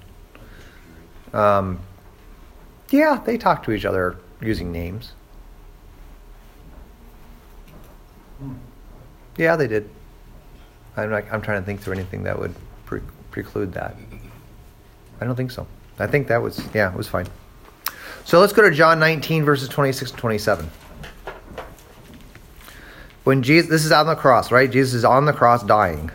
[1.33, 1.79] um,
[2.89, 5.11] yeah, they talk to each other using names.
[9.37, 9.89] Yeah, they did.
[10.95, 12.55] I'm like, I'm trying to think through anything that would
[12.85, 13.95] pre- preclude that.
[15.21, 15.67] I don't think so.
[15.99, 17.27] I think that was yeah, it was fine.
[18.27, 20.69] So let's go to John 19 verses 26 and 27.
[23.23, 24.69] When Jesus this is on the cross, right?
[24.69, 26.11] Jesus is on the cross dying.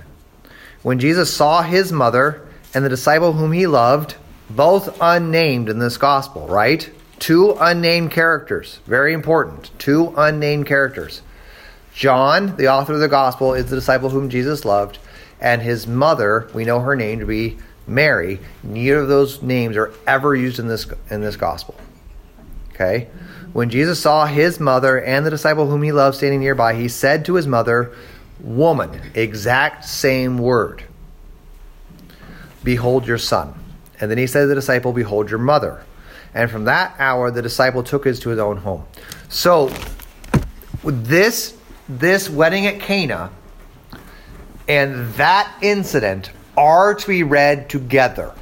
[0.82, 4.16] When Jesus saw his mother and the disciple whom he loved,
[4.50, 6.90] both unnamed in this gospel, right?
[7.18, 8.80] Two unnamed characters.
[8.84, 9.70] Very important.
[9.78, 11.22] Two unnamed characters.
[11.94, 14.98] John, the author of the gospel, is the disciple whom Jesus loved,
[15.40, 17.56] and his mother, we know her name to be
[17.86, 18.38] Mary.
[18.62, 21.74] Neither of those names are ever used in this in this gospel.
[22.83, 23.09] Okay?
[23.53, 27.24] When Jesus saw his mother and the disciple whom he loved standing nearby, he said
[27.26, 27.95] to his mother,
[28.41, 30.85] Woman, exact same word.
[32.64, 33.55] Behold your son.
[34.01, 35.85] And then he said to the disciple, Behold your mother.
[36.35, 38.85] And from that hour, the disciple took his to his own home.
[39.28, 39.70] So,
[40.85, 41.57] this
[41.89, 43.30] this wedding at Cana
[44.66, 48.33] and that incident are to be read together.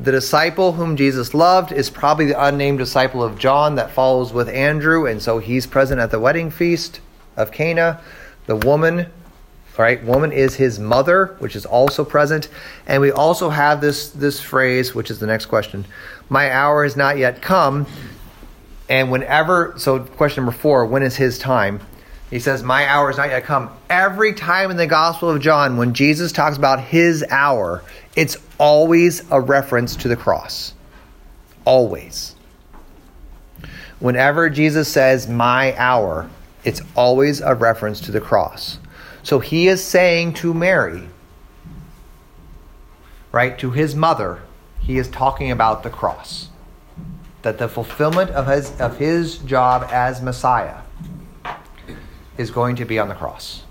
[0.00, 4.48] The disciple whom Jesus loved is probably the unnamed disciple of John that follows with
[4.48, 7.00] Andrew, and so he's present at the wedding feast
[7.36, 8.00] of Cana.
[8.46, 9.06] The woman,
[9.76, 12.48] right, woman is his mother, which is also present.
[12.86, 15.84] And we also have this, this phrase, which is the next question
[16.28, 17.86] My hour has not yet come.
[18.88, 21.80] And whenever, so question number four, when is his time?
[22.30, 23.70] He says, My hour is not yet come.
[23.90, 27.82] Every time in the Gospel of John, when Jesus talks about his hour,
[28.14, 30.74] it's always a reference to the cross.
[31.64, 32.34] Always.
[33.98, 36.28] Whenever Jesus says, My hour,
[36.64, 38.78] it's always a reference to the cross.
[39.22, 41.08] So he is saying to Mary,
[43.32, 44.40] right, to his mother,
[44.80, 46.48] he is talking about the cross
[47.42, 50.80] that the fulfillment of his, of his job as Messiah
[52.36, 53.64] is going to be on the cross.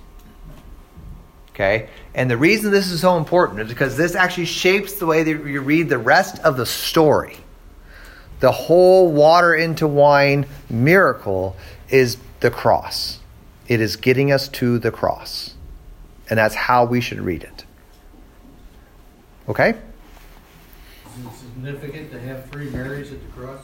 [1.58, 1.90] Okay?
[2.14, 5.32] And the reason this is so important is because this actually shapes the way that
[5.32, 7.38] you read the rest of the story.
[8.42, 11.56] The whole water into wine miracle
[11.90, 13.20] is the cross.
[13.68, 15.56] It is getting us to the cross.
[16.30, 17.66] And that's how we should read it.
[19.50, 19.70] Okay?
[19.70, 23.62] Is it significant to have three Marys at the cross?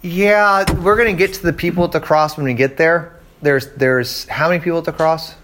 [0.00, 3.20] Yeah, we're going to get to the people at the cross when we get there.
[3.42, 5.32] There's there's how many people at the cross?
[5.32, 5.34] I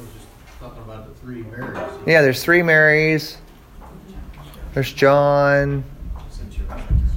[0.00, 0.26] was just
[0.60, 1.98] talking about the three Marys.
[2.06, 3.38] Yeah, there's three Marys.
[4.74, 5.84] There's John,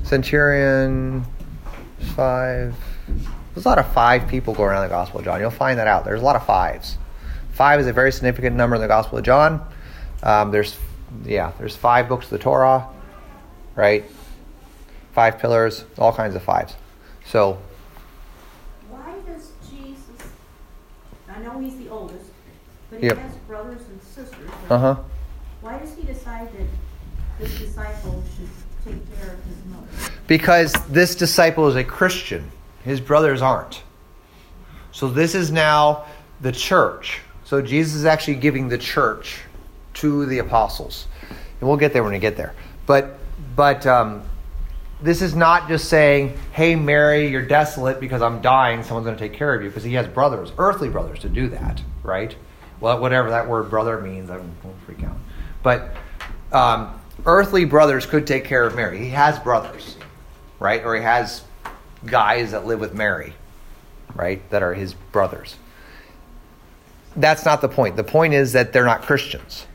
[0.03, 1.25] Centurion,
[2.15, 2.75] five.
[3.53, 5.39] There's a lot of five people going around the Gospel of John.
[5.39, 6.05] You'll find that out.
[6.05, 6.97] There's a lot of fives.
[7.53, 9.65] Five is a very significant number in the Gospel of John.
[10.23, 10.77] Um, there's,
[11.23, 12.87] yeah, there's five books of the Torah,
[13.75, 14.03] right?
[15.13, 16.73] Five pillars, all kinds of fives.
[17.25, 17.57] So,
[18.89, 20.29] Why does Jesus,
[21.29, 22.14] I know he's the oldest,
[22.95, 23.17] but he Yep.
[23.17, 24.49] has brothers and sisters.
[24.69, 24.95] uh huh.
[25.61, 26.67] Why does he decide that
[27.39, 28.49] this disciple should
[28.93, 29.87] take care of his mother?
[30.27, 32.51] Because this disciple is a Christian,
[32.83, 33.81] his brothers aren't.
[34.91, 36.05] So this is now
[36.41, 37.19] the church.
[37.43, 39.39] So Jesus is actually giving the church
[39.95, 41.07] to the apostles,
[41.59, 42.53] and we'll get there when we get there.
[42.85, 43.17] But
[43.55, 44.23] but um,
[45.01, 48.83] this is not just saying, "Hey Mary, you're desolate because I'm dying.
[48.83, 51.49] Someone's going to take care of you," because he has brothers, earthly brothers, to do
[51.49, 52.35] that, right?
[52.79, 55.17] Well, whatever that word "brother" means, I won't freak out.
[55.63, 55.95] But
[56.51, 58.99] um, earthly brothers could take care of Mary.
[58.99, 59.97] He has brothers,
[60.59, 60.83] right?
[60.83, 61.43] Or he has
[62.05, 63.33] guys that live with Mary,
[64.13, 64.47] right?
[64.49, 65.55] That are his brothers.
[67.15, 67.95] That's not the point.
[67.95, 69.65] The point is that they're not Christians.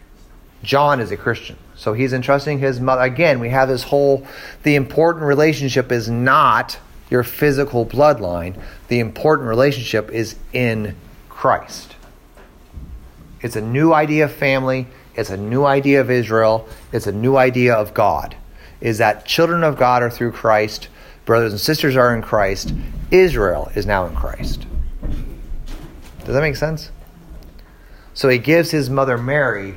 [0.63, 1.57] John is a Christian.
[1.75, 3.03] So he's entrusting his mother.
[3.03, 4.27] Again, we have this whole
[4.63, 6.79] the important relationship is not
[7.09, 8.61] your physical bloodline.
[8.89, 10.95] The important relationship is in
[11.31, 11.97] Christ.
[13.43, 14.87] It's a new idea of family.
[15.15, 16.69] It's a new idea of Israel.
[16.93, 18.37] It's a new idea of God.
[18.81, 20.89] Is that children of God are through Christ,
[21.25, 22.73] brothers and sisters are in Christ,
[23.11, 24.67] Israel is now in Christ.
[26.25, 26.91] Does that make sense?
[28.15, 29.75] So he gives his mother Mary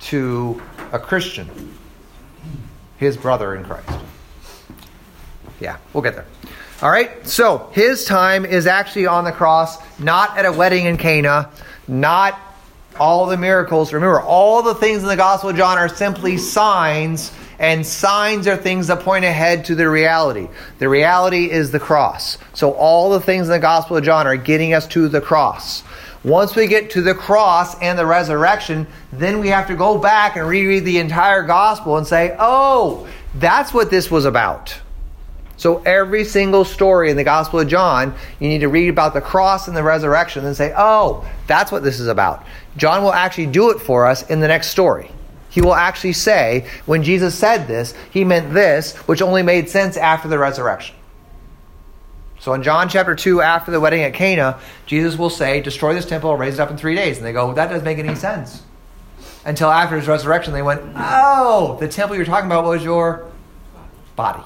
[0.00, 0.60] to
[0.92, 1.76] a Christian,
[2.98, 3.90] his brother in Christ.
[5.60, 6.26] Yeah, we'll get there.
[6.82, 10.96] All right, so his time is actually on the cross, not at a wedding in
[10.96, 11.50] Cana,
[11.86, 12.38] not
[12.98, 13.92] all the miracles.
[13.92, 18.56] Remember, all the things in the Gospel of John are simply signs, and signs are
[18.56, 20.48] things that point ahead to the reality.
[20.78, 22.38] The reality is the cross.
[22.54, 25.82] So all the things in the Gospel of John are getting us to the cross.
[26.24, 30.36] Once we get to the cross and the resurrection, then we have to go back
[30.36, 34.78] and reread the entire gospel and say, oh, that's what this was about.
[35.62, 39.20] So every single story in the Gospel of John, you need to read about the
[39.20, 42.44] cross and the resurrection and say, oh, that's what this is about.
[42.76, 45.12] John will actually do it for us in the next story.
[45.50, 49.96] He will actually say, when Jesus said this, he meant this, which only made sense
[49.96, 50.96] after the resurrection.
[52.40, 56.06] So in John chapter 2, after the wedding at Cana, Jesus will say, Destroy this
[56.06, 57.18] temple, raise it up in three days.
[57.18, 58.64] And they go, That doesn't make any sense.
[59.44, 63.30] Until after his resurrection, they went, Oh, the temple you're talking about was your
[64.16, 64.42] body.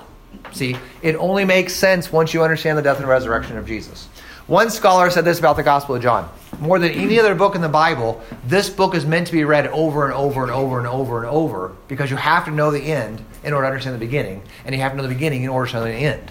[0.53, 4.09] See, it only makes sense once you understand the death and resurrection of Jesus.
[4.47, 6.31] One scholar said this about the Gospel of John.
[6.61, 9.67] More than any other book in the Bible, this book is meant to be read
[9.67, 12.81] over and over and over and over and over because you have to know the
[12.81, 15.49] end in order to understand the beginning, and you have to know the beginning in
[15.49, 16.31] order to know the end.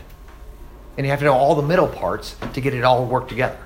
[0.97, 3.57] And you have to know all the middle parts to get it all worked together.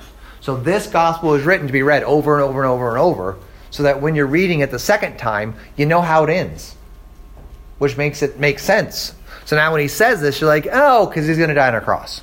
[0.42, 3.38] So this gospel is written to be read over and over and over and over
[3.70, 6.76] so that when you're reading it the second time, you know how it ends,
[7.78, 9.14] which makes it make sense.
[9.50, 11.74] So now when he says this, you're like, oh, because he's going to die on
[11.74, 12.22] a cross.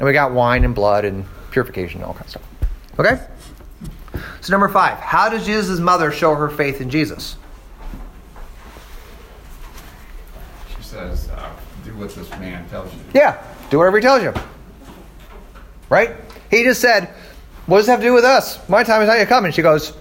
[0.00, 2.98] And we got wine and blood and purification and all kinds of stuff.
[2.98, 4.22] Okay?
[4.40, 7.36] So number five, how does Jesus' mother show her faith in Jesus?
[10.76, 11.48] She says, uh,
[11.84, 13.00] do what this man tells you.
[13.14, 14.34] Yeah, do whatever he tells you.
[15.88, 16.16] Right?
[16.50, 17.08] He just said,
[17.66, 18.68] What does that have to do with us?
[18.68, 19.52] My time is not yet coming.
[19.52, 19.92] She goes,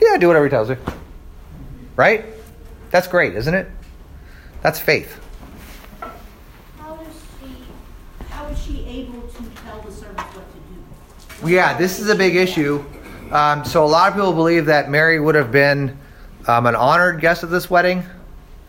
[0.00, 0.76] Yeah, do whatever he tells you.
[1.96, 2.24] Right?
[2.92, 3.68] That's great, isn't it?
[4.62, 5.20] That's faith.
[6.78, 7.48] How does she,
[8.30, 10.76] how is she able to tell the servants what to do?
[11.46, 12.84] Yeah, this is a big issue.
[13.30, 15.96] Um, so a lot of people believe that Mary would have been
[16.48, 18.02] um, an honored guest at this wedding,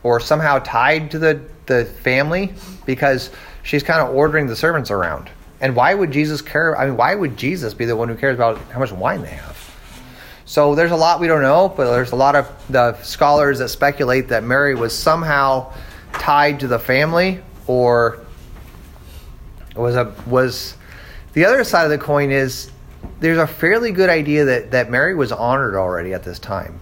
[0.03, 2.53] or somehow tied to the the family
[2.85, 3.31] because
[3.63, 5.29] she's kind of ordering the servants around.
[5.59, 6.77] And why would Jesus care?
[6.77, 9.29] I mean, why would Jesus be the one who cares about how much wine they
[9.29, 9.57] have?
[10.45, 13.69] So there's a lot we don't know, but there's a lot of the scholars that
[13.69, 15.73] speculate that Mary was somehow
[16.13, 18.25] tied to the family or
[19.75, 20.75] was a was
[21.37, 22.71] the other side of the coin is
[23.19, 26.79] there's a fairly good idea that, that Mary was honored already at this time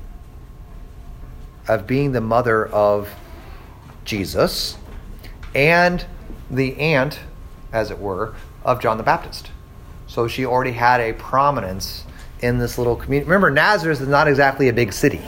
[1.67, 3.13] of being the mother of
[4.05, 4.77] Jesus
[5.53, 6.05] and
[6.49, 7.19] the aunt,
[7.73, 8.33] as it were,
[8.63, 9.51] of John the Baptist.
[10.07, 12.05] So she already had a prominence
[12.39, 13.29] in this little community.
[13.29, 15.19] Remember, Nazareth is not exactly a big city.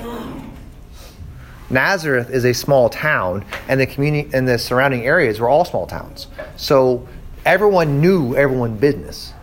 [1.69, 5.85] Nazareth is a small town, and the community and the surrounding areas were all small
[5.85, 6.27] towns.
[6.55, 7.05] So
[7.47, 9.33] everyone knew everyone's business.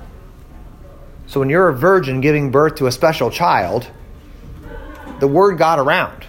[1.27, 3.91] So when you're a virgin giving birth to a special child,
[5.21, 6.27] the word got around,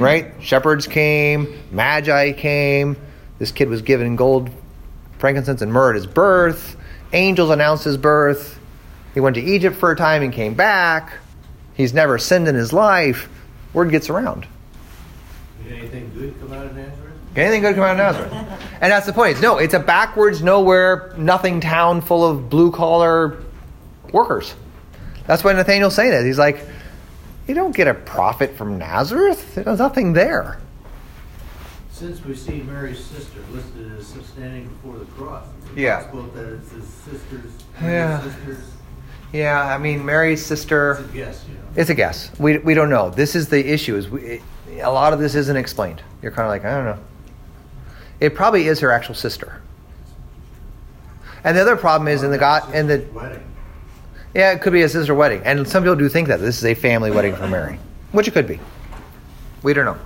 [0.00, 0.34] right?
[0.40, 2.96] Shepherds came, magi came.
[3.38, 4.50] This kid was given gold,
[5.18, 6.76] frankincense, and myrrh at his birth.
[7.12, 8.58] Angels announced his birth.
[9.14, 11.12] He went to Egypt for a time and came back.
[11.74, 13.28] He's never sinned in his life.
[13.72, 14.46] Word gets around.
[15.62, 17.05] Did anything good come out of Nazareth?
[17.36, 18.32] Anything good come out of Nazareth?
[18.80, 19.32] And that's the point.
[19.32, 23.42] It's, no, it's a backwards, nowhere, nothing town full of blue collar
[24.12, 24.54] workers.
[25.26, 26.24] That's why Nathaniel's saying it.
[26.24, 26.60] He's like,
[27.46, 29.54] you don't get a prophet from Nazareth.
[29.54, 30.58] There's nothing there.
[31.90, 36.02] Since we see Mary's sister listed as standing before the cross, it's Yeah.
[36.02, 37.50] possible that it's his sister's,
[37.82, 38.22] Yeah.
[38.22, 38.58] Sister's,
[39.32, 40.92] Yeah, I mean, Mary's sister.
[40.92, 41.60] it's a guess, you know.
[41.74, 42.30] It's a guess.
[42.38, 43.10] We, we don't know.
[43.10, 43.96] This is the issue.
[43.96, 44.42] Is we, it,
[44.82, 46.02] a lot of this isn't explained.
[46.22, 47.02] You're kind of like, I don't know.
[48.20, 49.60] It probably is her actual sister.
[51.44, 53.42] And the other problem is in the God in the Wedding.
[54.34, 56.64] yeah, it could be a sister wedding, and some people do think that this is
[56.64, 57.78] a family wedding for Mary,
[58.12, 58.58] which it could be.
[59.62, 59.98] We don't know.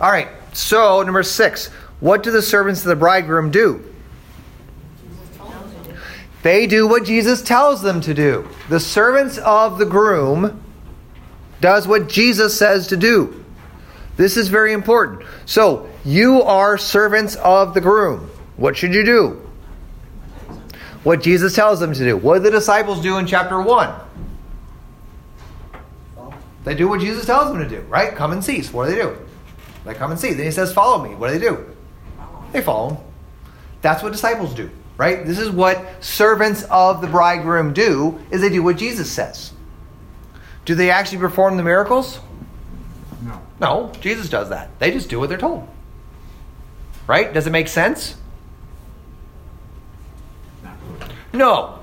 [0.00, 0.28] All right.
[0.52, 1.66] So number six,
[2.00, 3.84] what do the servants of the bridegroom do?
[6.42, 8.48] They do what Jesus tells them to do.
[8.68, 10.62] The servants of the groom
[11.60, 13.44] does what Jesus says to do.
[14.16, 15.26] This is very important.
[15.44, 18.30] So, you are servants of the groom.
[18.56, 19.42] What should you do?
[21.02, 22.16] What Jesus tells them to do.
[22.16, 23.92] What did the disciples do in chapter 1?
[26.62, 28.14] They do what Jesus tells them to do, right?
[28.14, 28.62] Come and see.
[28.62, 29.18] So what do they do?
[29.84, 30.32] They come and see.
[30.32, 31.14] Then he says, Follow me.
[31.14, 31.76] What do they do?
[32.52, 33.04] They follow him.
[33.82, 35.26] That's what disciples do, right?
[35.26, 39.52] This is what servants of the bridegroom do, is they do what Jesus says.
[40.64, 42.20] Do they actually perform the miracles?
[43.22, 43.42] No.
[43.60, 44.76] No, Jesus does that.
[44.78, 45.68] They just do what they're told.
[47.06, 47.32] Right?
[47.32, 48.16] Does it make sense?
[51.32, 51.78] No.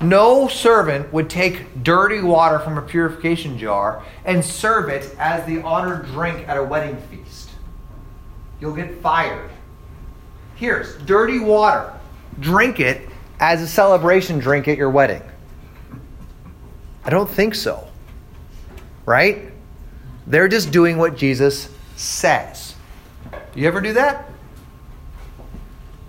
[0.00, 5.62] No servant would take dirty water from a purification jar and serve it as the
[5.62, 7.50] honored drink at a wedding feast.
[8.60, 9.50] You'll get fired.
[10.56, 11.92] Here's dirty water.
[12.40, 13.08] Drink it
[13.40, 15.22] as a celebration drink at your wedding.
[17.04, 17.88] I don't think so.
[19.06, 19.50] Right?
[20.26, 22.74] They're just doing what Jesus says.
[23.54, 24.30] Do you ever do that?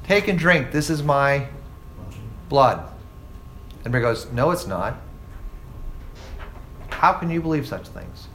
[0.08, 0.72] Take and drink.
[0.72, 1.48] This is my
[2.48, 2.92] blood.
[3.84, 4.98] And Mary goes, No, it's not.
[6.90, 8.28] How can you believe such things?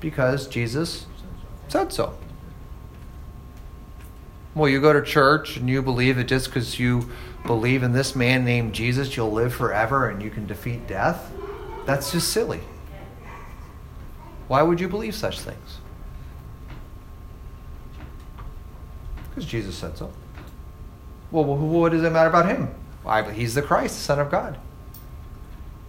[0.00, 1.06] Because Jesus
[1.68, 2.16] said so.
[4.54, 7.10] Well, you go to church and you believe that just because you
[7.44, 11.32] believe in this man named Jesus, you'll live forever and you can defeat death?
[11.86, 12.60] That's just silly.
[14.46, 15.80] Why would you believe such things?
[19.34, 20.12] Because Jesus said so.
[21.30, 22.72] Well, what does it matter about him?
[23.02, 24.58] Why, he's the Christ, the Son of God.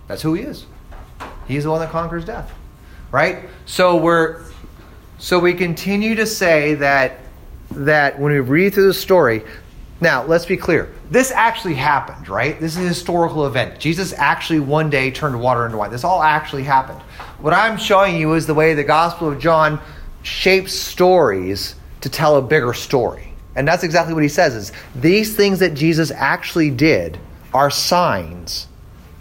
[0.07, 0.65] That's who he is.
[1.47, 2.51] He's the one that conquers death.
[3.11, 3.49] Right?
[3.65, 4.45] So we're
[5.17, 7.19] so we continue to say that
[7.71, 9.43] that when we read through the story,
[10.01, 10.93] now let's be clear.
[11.09, 12.59] This actually happened, right?
[12.59, 13.79] This is a historical event.
[13.79, 15.91] Jesus actually one day turned water into wine.
[15.91, 16.99] This all actually happened.
[17.39, 19.79] What I'm showing you is the way the Gospel of John
[20.23, 23.34] shapes stories to tell a bigger story.
[23.55, 27.17] And that's exactly what he says is these things that Jesus actually did
[27.53, 28.67] are signs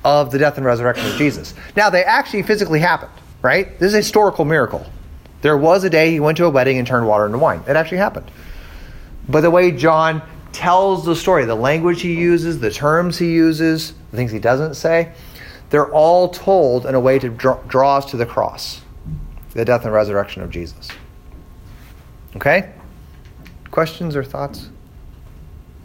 [0.05, 1.55] of the death and resurrection of Jesus.
[1.76, 3.12] Now they actually physically happened,
[3.43, 3.78] right?
[3.78, 4.85] This is a historical miracle.
[5.41, 7.62] There was a day he went to a wedding and turned water into wine.
[7.68, 8.30] It actually happened.
[9.28, 10.22] But the way John
[10.53, 14.74] tells the story, the language he uses, the terms he uses, the things he doesn't
[14.74, 15.12] say,
[15.70, 18.80] they're all told in a way to draw, draw us to the cross,
[19.53, 20.89] the death and resurrection of Jesus.
[22.37, 22.72] Okay?
[23.74, 24.68] Questions or thoughts?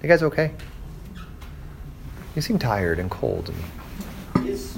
[0.04, 0.52] You guys okay?
[2.36, 3.52] You seem tired and cold.
[4.46, 4.78] Is,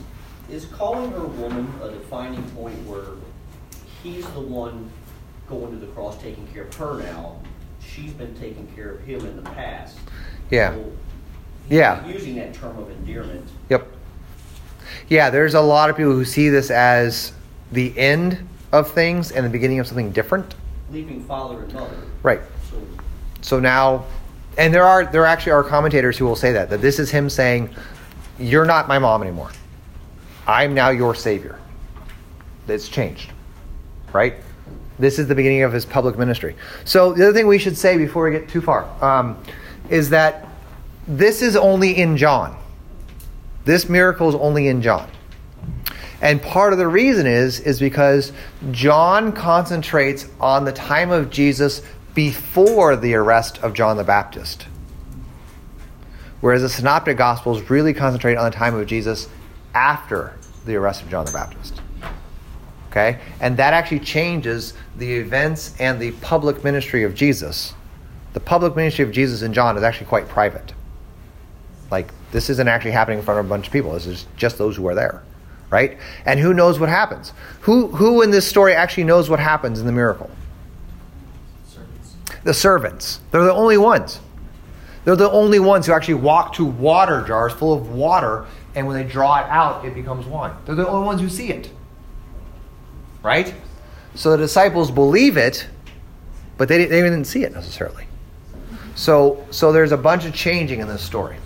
[0.50, 3.18] is calling her woman a defining point where
[4.02, 4.90] he's the one
[5.50, 7.42] going to the cross taking care of her now?
[7.86, 9.98] She's been taking care of him in the past.
[10.50, 10.74] Yeah.
[10.74, 10.94] So
[11.70, 12.08] Yeah.
[12.08, 13.46] Using that term of endearment.
[13.68, 13.88] Yep.
[15.10, 17.34] Yeah, there's a lot of people who see this as
[17.74, 20.56] the end of things and the beginning of something different.
[20.90, 21.98] Leaving father and mother.
[22.24, 22.40] Right.
[23.42, 24.06] So now,
[24.58, 27.30] and there are there actually are commentators who will say that that this is him
[27.30, 27.70] saying,
[28.40, 29.52] "You're not my mom anymore.
[30.48, 31.58] I'm now your Savior.
[32.68, 33.32] It's changed,
[34.14, 34.36] right?
[35.00, 36.56] This is the beginning of his public ministry.
[36.86, 39.42] So, the other thing we should say before we get too far um,
[39.90, 40.48] is that
[41.08, 42.58] this is only in John.
[43.66, 45.10] This miracle is only in John.
[46.22, 48.32] And part of the reason is is because
[48.72, 51.82] John concentrates on the time of Jesus
[52.14, 54.68] before the arrest of John the Baptist.
[56.42, 59.30] Whereas the synoptic gospels really concentrate on the time of Jesus
[59.74, 61.82] after the arrest of John the Baptist.
[62.90, 63.20] Okay?
[63.40, 67.74] And that actually changes the events and the public ministry of Jesus.
[68.34, 70.74] The public ministry of Jesus in John is actually quite private.
[71.90, 73.94] Like, this isn't actually happening in front of a bunch of people.
[73.94, 75.24] This is just those who are there.
[75.70, 75.98] Right?
[76.26, 77.32] And who knows what happens?
[77.62, 80.30] Who, who in this story actually knows what happens in the miracle?
[82.44, 83.20] The servants.
[83.32, 84.20] They're the only ones.
[85.04, 88.96] They're the only ones who actually walk to water jars full of water, and when
[88.96, 90.54] they draw it out, it becomes wine.
[90.66, 91.70] They're the only ones who see it.
[93.24, 93.54] Right?
[94.16, 95.68] So the disciples believe it,
[96.58, 98.06] but they, they didn't see it necessarily.
[98.96, 101.38] So, so there's a bunch of changing in this story.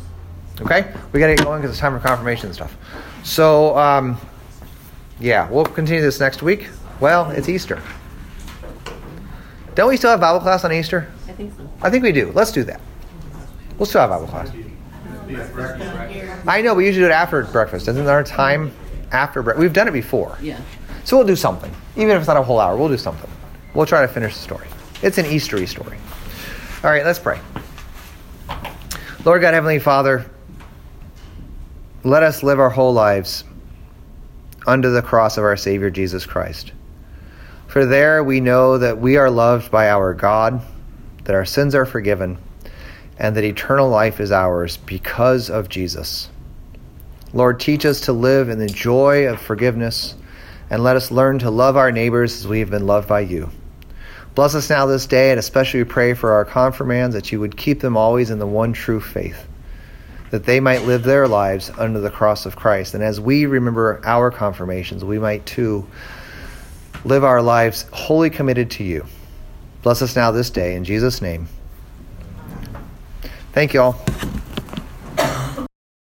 [0.62, 0.94] Okay?
[1.12, 2.76] We got to get going because it's time for confirmation and stuff.
[3.24, 4.18] So, um,
[5.20, 6.68] yeah, we'll continue this next week.
[7.00, 7.82] Well, it's Easter.
[9.76, 11.12] Don't we still have Bible class on Easter?
[11.28, 11.70] I think so.
[11.82, 12.32] I think we do.
[12.34, 12.82] Let's do that.
[13.78, 14.50] We'll still have Bible class.
[14.50, 16.48] Be a breakfast, right?
[16.48, 17.88] I know, we usually do it after breakfast.
[17.88, 18.72] Isn't there a time
[19.12, 19.62] after breakfast?
[19.62, 20.38] We've done it before.
[20.42, 20.60] Yeah.
[21.04, 21.72] So we'll do something.
[21.98, 23.30] Even if it's not a whole hour, we'll do something.
[23.74, 24.68] We'll try to finish the story.
[25.02, 25.98] It's an Eastery story.
[26.84, 27.40] All right, let's pray.
[29.26, 30.30] Lord God, Heavenly Father,
[32.04, 33.44] let us live our whole lives
[34.68, 36.72] under the cross of our Savior Jesus Christ.
[37.76, 40.62] For there we know that we are loved by our God,
[41.26, 42.38] that our sins are forgiven,
[43.20, 46.30] and that eternal life is ours because of Jesus.
[47.34, 50.16] Lord, teach us to live in the joy of forgiveness,
[50.70, 53.50] and let us learn to love our neighbors as we have been loved by you.
[54.36, 57.58] Bless us now this day, and especially we pray for our confirmands that you would
[57.58, 59.50] keep them always in the one true faith,
[60.32, 62.94] that they might live their lives under the cross of Christ.
[62.94, 65.86] And as we remember our confirmations, we might too
[67.06, 69.06] live our lives wholly committed to you.
[69.84, 71.48] Bless us now this day, in Jesus' name.
[73.54, 74.06] Thank you all.